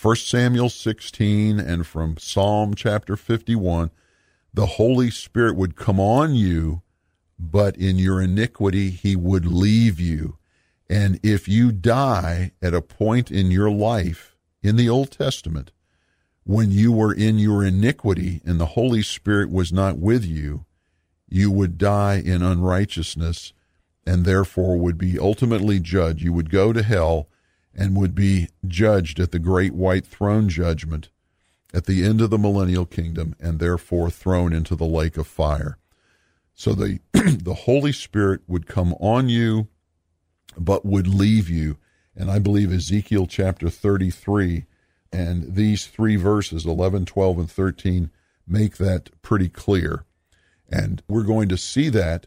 1 0.00 0.16
Samuel 0.16 0.70
16 0.70 1.60
and 1.60 1.86
from 1.86 2.16
Psalm 2.16 2.74
chapter 2.74 3.14
51, 3.14 3.90
the 4.54 4.66
Holy 4.66 5.10
Spirit 5.10 5.54
would 5.56 5.76
come 5.76 6.00
on 6.00 6.34
you, 6.34 6.80
but 7.38 7.76
in 7.76 7.98
your 7.98 8.22
iniquity 8.22 8.88
he 8.88 9.16
would 9.16 9.44
leave 9.44 10.00
you. 10.00 10.38
And 10.88 11.20
if 11.22 11.46
you 11.46 11.72
die 11.72 12.52
at 12.62 12.72
a 12.72 12.80
point 12.80 13.30
in 13.30 13.50
your 13.50 13.70
life 13.70 14.34
in 14.62 14.76
the 14.76 14.88
Old 14.88 15.10
Testament, 15.10 15.72
when 16.44 16.70
you 16.70 16.92
were 16.92 17.14
in 17.14 17.38
your 17.38 17.64
iniquity 17.64 18.40
and 18.44 18.60
the 18.60 18.66
Holy 18.66 19.02
Spirit 19.02 19.50
was 19.50 19.72
not 19.72 19.98
with 19.98 20.24
you, 20.24 20.64
you 21.28 21.50
would 21.50 21.78
die 21.78 22.20
in 22.24 22.42
unrighteousness 22.42 23.52
and 24.04 24.24
therefore 24.24 24.76
would 24.76 24.98
be 24.98 25.18
ultimately 25.18 25.78
judged. 25.78 26.22
You 26.22 26.32
would 26.32 26.50
go 26.50 26.72
to 26.72 26.82
hell 26.82 27.28
and 27.74 27.96
would 27.96 28.14
be 28.14 28.48
judged 28.66 29.20
at 29.20 29.30
the 29.30 29.38
great 29.38 29.72
white 29.72 30.06
throne 30.06 30.48
judgment 30.48 31.08
at 31.72 31.86
the 31.86 32.04
end 32.04 32.20
of 32.20 32.30
the 32.30 32.38
millennial 32.38 32.84
kingdom 32.84 33.34
and 33.40 33.58
therefore 33.58 34.10
thrown 34.10 34.52
into 34.52 34.74
the 34.74 34.84
lake 34.84 35.16
of 35.16 35.26
fire. 35.26 35.78
So 36.54 36.74
the 36.74 36.98
the 37.12 37.54
Holy 37.54 37.92
Spirit 37.92 38.42
would 38.46 38.66
come 38.66 38.94
on 38.94 39.28
you 39.28 39.68
but 40.56 40.84
would 40.84 41.06
leave 41.06 41.48
you. 41.48 41.78
And 42.14 42.30
I 42.30 42.38
believe 42.38 42.72
Ezekiel 42.72 43.26
chapter 43.26 43.70
33 43.70 44.66
and 45.12 45.54
these 45.54 45.86
three 45.86 46.16
verses 46.16 46.64
11, 46.64 47.04
12 47.04 47.38
and 47.38 47.50
13 47.50 48.10
make 48.46 48.78
that 48.78 49.10
pretty 49.22 49.48
clear. 49.48 50.04
And 50.68 51.02
we're 51.08 51.22
going 51.22 51.48
to 51.50 51.58
see 51.58 51.88
that 51.90 52.26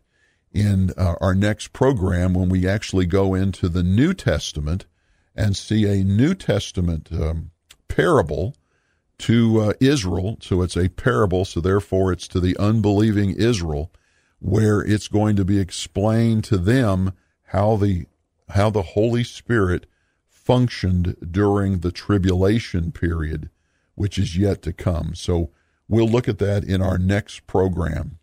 in 0.53 0.91
uh, 0.97 1.15
our 1.19 1.35
next 1.35 1.73
program 1.73 2.33
when 2.33 2.47
we 2.47 2.67
actually 2.67 3.05
go 3.05 3.33
into 3.33 3.67
the 3.67 3.83
New 3.83 4.13
Testament 4.13 4.85
and 5.35 5.57
see 5.57 5.85
a 5.85 6.03
New 6.03 6.33
Testament 6.33 7.09
um, 7.11 7.51
parable 7.87 8.55
to 9.17 9.59
uh, 9.61 9.73
Israel. 9.79 10.37
So 10.41 10.61
it's 10.61 10.77
a 10.77 10.89
parable, 10.89 11.43
so 11.43 11.59
therefore 11.59 12.11
it's 12.11 12.27
to 12.29 12.39
the 12.39 12.55
unbelieving 12.57 13.31
Israel, 13.31 13.91
where 14.39 14.79
it's 14.79 15.07
going 15.07 15.35
to 15.37 15.45
be 15.45 15.59
explained 15.59 16.43
to 16.45 16.57
them 16.57 17.13
how 17.47 17.75
the 17.75 18.05
how 18.49 18.69
the 18.69 18.81
Holy 18.81 19.23
Spirit 19.23 19.87
functioned 20.45 21.15
during 21.31 21.79
the 21.79 21.91
tribulation 21.91 22.91
period, 22.91 23.49
which 23.95 24.19
is 24.19 24.37
yet 24.37 24.61
to 24.61 24.71
come. 24.71 25.15
So 25.15 25.49
we'll 25.89 26.07
look 26.07 26.29
at 26.29 26.37
that 26.37 26.63
in 26.63 26.81
our 26.81 26.99
next 26.99 27.47
program. 27.47 28.19